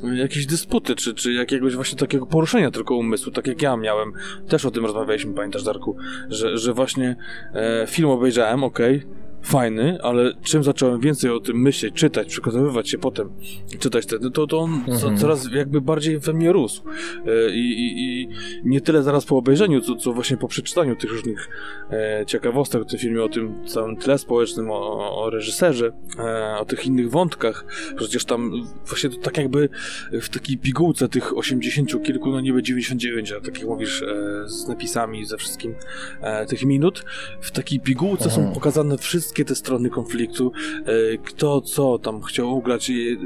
[0.02, 4.12] jakiejś dysputy, czy, czy jakiegoś właśnie takiego poruszenia tylko umysłu, tak jak ja miałem.
[4.48, 5.96] Też o tym rozmawialiśmy, pamiętasz Darku,
[6.28, 7.16] że, że właśnie
[7.54, 9.02] e, film obejrzałem, okej,
[9.46, 13.30] fajny, ale czym zacząłem więcej o tym myśleć, czytać, przygotowywać się potem,
[13.78, 14.98] czytać ten, to, to on Mhm.
[14.98, 16.82] co, coraz jakby bardziej we mnie rósł.
[17.26, 18.28] E, I, i, I
[18.64, 21.48] nie tyle zaraz po obejrzeniu, co, co właśnie po przeczytaniu tych różnych
[21.90, 26.64] e, ciekawostek o tym filmie, o tym całym tle społecznym, o, o reżyserze, e, o
[26.64, 27.64] tych innych wątkach.
[27.96, 28.52] Przecież tam
[28.86, 29.68] właśnie to tak jakby
[30.12, 34.06] w takiej pigułce tych 80 kilku, no niby 99, a tak jak mówisz, e,
[34.48, 35.74] z napisami, ze wszystkim
[36.20, 37.04] e, tych minut,
[37.40, 38.54] w takiej pigułce są Mhm.
[38.54, 40.52] pokazane wszystkie te strony konfliktu,
[40.86, 40.92] e,
[41.24, 42.90] kto co tam chciał ugrać.
[42.90, 43.18] I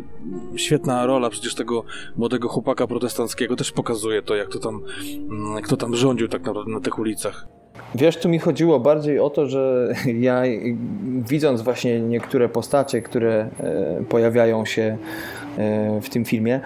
[0.57, 1.85] świetna rola przecież tego
[2.17, 4.83] młodego chłopaka protestanckiego też pokazuje to, jak to tam,
[5.31, 7.47] mm, kto tam rządził tak naprawdę na tych ulicach.
[7.95, 9.95] Wiesz, tu mi chodziło bardziej o to, że
[10.27, 10.43] ja
[11.07, 14.99] widząc właśnie niektóre postacie, które e, pojawiają się
[15.59, 16.61] e, w tym filmie,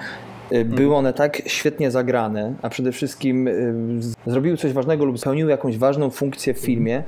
[0.64, 3.48] były one tak świetnie zagrane, a przede wszystkim
[4.26, 7.02] zrobiły coś ważnego lub spełniły jakąś ważną funkcję w filmie.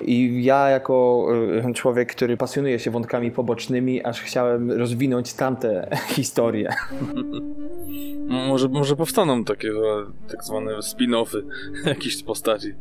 [0.00, 1.26] I ja, jako
[1.68, 6.74] e, człowiek, który pasjonuje się wątkami pobocznymi, aż chciałem rozwinąć tamte historie.
[8.28, 9.72] Może, może powstaną takie e,
[10.28, 11.42] tak zwane spin-offy
[11.86, 12.74] jakichś postaci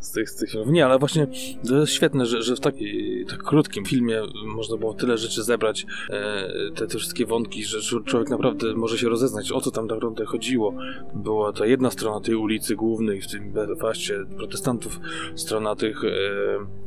[0.00, 0.68] z tych, z tych filmów.
[0.68, 1.26] Nie, ale właśnie
[1.68, 5.86] to jest świetne, że, że w takiej, tak krótkim filmie można było tyle rzeczy zebrać,
[6.10, 9.96] e, te, te wszystkie wątki, że człowiek naprawdę może się rozeznać, o co tam tak
[9.96, 10.74] naprawdę chodziło.
[11.14, 15.00] Była ta jedna strona tej ulicy głównej w tym Belfaście protestantów,
[15.34, 16.08] strona tych e,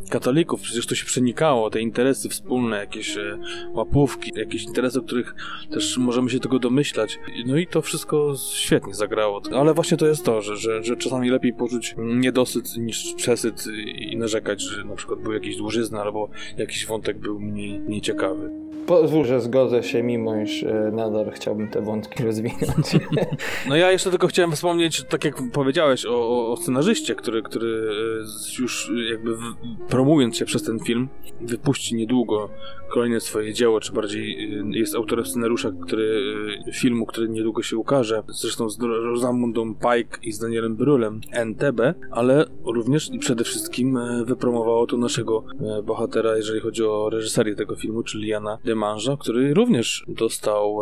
[0.10, 3.40] katolików, przecież to się przenikało, te interesy wspólne, jakieś e,
[3.74, 5.36] łapówki, jakieś interesy, o których
[5.72, 7.20] też możemy się tego domyślać.
[7.46, 9.42] No i to wszystko świetnie zagrało.
[9.56, 13.64] Ale właśnie to jest to, że, że, że czasami lepiej poczuć niedosyt niż przesyt
[13.96, 18.64] i narzekać, że na przykład był jakiś dłużyzna albo jakiś wątek był mniej, mniej ciekawy.
[18.88, 22.88] Pozwól, że zgodzę się, mimo iż e, nadal chciałbym te wątki rozwinąć.
[23.70, 27.90] No ja jeszcze tylko chciałem wspomnieć, tak jak powiedziałeś, o, o, scenarzyście, który, który
[28.20, 29.42] e, już jakby w,
[29.90, 31.10] promując się przez ten film,
[31.42, 32.50] wypuści niedługo
[32.94, 36.24] kolejne swoje dzieło, czy bardziej e, jest autorem scenariusza który,
[36.68, 41.82] e, filmu, który niedługo się ukaże, zresztą z Rosamundą Pike i z Danielem Brulem, NTB,
[42.12, 45.44] ale również i przede wszystkim e, wypromowało to naszego
[45.84, 50.80] bohatera, jeżeli chodzi o reżyserię tego filmu, czyli Jana Demanża, który również dostał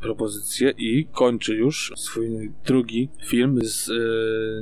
[0.00, 3.90] propozycję i kończy już swój drugi film z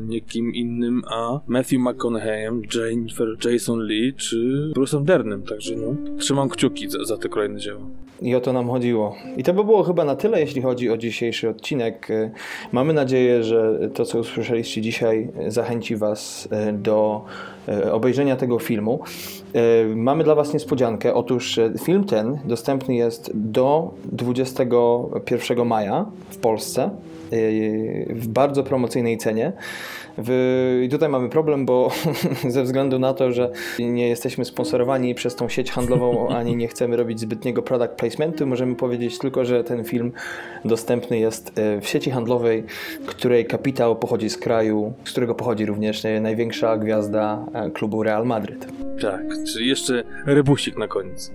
[0.01, 6.88] niekim innym, a Matthew McConaugheyem, Jennifer Jason Lee czy Bruce'em Dernem, także no, trzymam kciuki
[6.89, 7.81] za, za te kolejne dzieła.
[8.23, 9.17] I o to nam chodziło.
[9.37, 12.11] I to by było chyba na tyle, jeśli chodzi o dzisiejszy odcinek.
[12.11, 12.31] Y,
[12.73, 17.25] Mamy nadzieję, że to, co usłyszeliście dzisiaj, zachęci Was y, do
[17.69, 19.01] y, obejrzenia tego filmu.
[19.95, 21.15] Mamy dla Was niespodziankę.
[21.15, 26.91] Otóż film ten dostępny jest do 21 maja w Polsce
[28.11, 29.53] w bardzo promocyjnej cenie.
[30.83, 31.91] I tutaj mamy problem, bo
[32.49, 36.97] ze względu na to, że nie jesteśmy sponsorowani przez tą sieć handlową, ani nie chcemy
[36.97, 40.13] robić zbytniego product placementu, możemy powiedzieć tylko, że ten film
[40.65, 42.65] dostępny jest e, w sieci handlowej,
[43.07, 48.67] której kapitał pochodzi z kraju, z którego pochodzi również największa gwiazda e, klubu Real Madryt.
[49.01, 49.23] Tak,
[49.53, 51.33] czyli jeszcze rebusik na koniec.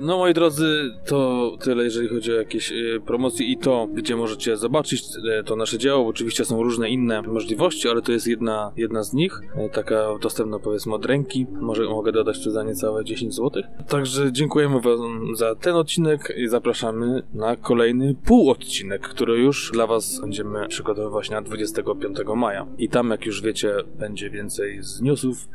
[0.00, 4.56] No moi drodzy, to tyle jeżeli chodzi o jakieś e, promocje i to, gdzie możecie
[4.56, 6.06] zobaczyć e, to nasze dzieło.
[6.06, 10.58] Oczywiście są różne inne możliwości, ale to jest jedna, jedna z nich, e, taka dostępna
[10.58, 11.46] powiedzmy od ręki.
[11.60, 13.62] Może mogę dodać tu za niecałe 10 zł.
[13.88, 20.20] Także dziękujemy wam za ten odcinek i zapraszamy na kolejny półodcinek, który już dla was
[20.20, 22.66] będziemy przygotowywać na 25 maja.
[22.78, 25.48] I tam, jak już wiecie, będzie więcej z newsów,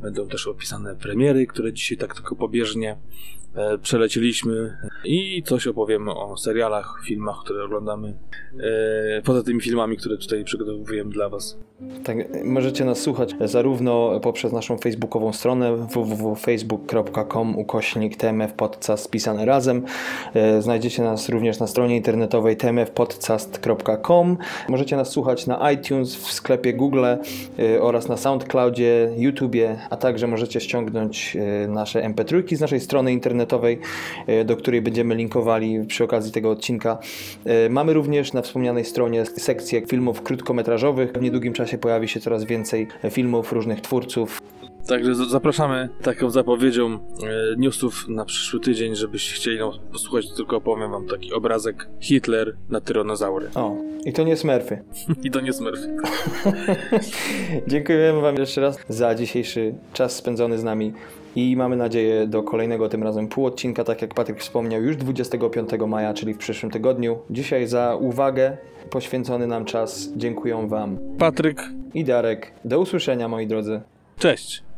[0.00, 2.96] Będą też opisane premiery, które dzisiaj tak tylko pobieżnie
[3.54, 8.14] e, przelecieliśmy i coś opowiemy o serialach, filmach, które oglądamy.
[9.18, 11.58] E, Poza tymi filmami, które tutaj przygotowujemy dla Was.
[12.04, 19.82] Tak, możecie nas słuchać zarówno poprzez naszą facebookową stronę www.facebook.com ukośnik TMF Podcast spisane razem.
[20.34, 24.36] E, Znajdziecie nas również na stronie internetowej tmfpodcast.com.
[24.68, 27.18] Możecie nas słuchać na iTunes, w sklepie Google e,
[27.80, 29.10] oraz na SoundCloudzie,
[29.50, 33.78] YouTubie, a także możecie ściągnąć e, nasze mp3 z naszej strony internetowej
[34.26, 36.98] e, do której będziemy linkowali przy okazji tego odcinka.
[37.44, 41.12] E, Mamy również na wspomnianej stronie sekcję filmów krótkometrażowych.
[41.12, 44.40] W niedługim czasie pojawi się coraz więcej filmów różnych twórców.
[44.90, 46.98] Także zapraszamy taką zapowiedzią e,
[47.56, 52.80] newsów na przyszły tydzień, żebyście chcieli no, posłuchać, tylko opowiem wam taki obrazek Hitler na
[52.80, 53.48] tyranozaury.
[53.54, 54.82] O, i to nie Smurfy.
[55.24, 55.80] I to nie Smurf.
[57.68, 60.92] Dziękujemy Wam jeszcze raz za dzisiejszy czas spędzony z nami
[61.36, 65.70] i mamy nadzieję do kolejnego tym razem pół odcinka, tak jak Patryk wspomniał, już 25
[65.86, 67.18] maja, czyli w przyszłym tygodniu.
[67.30, 68.56] Dzisiaj za uwagę,
[68.90, 71.62] poświęcony nam czas dziękuję Wam Patryk,
[71.94, 72.52] i Darek.
[72.64, 73.80] Do usłyszenia moi drodzy.
[74.18, 74.69] cześć!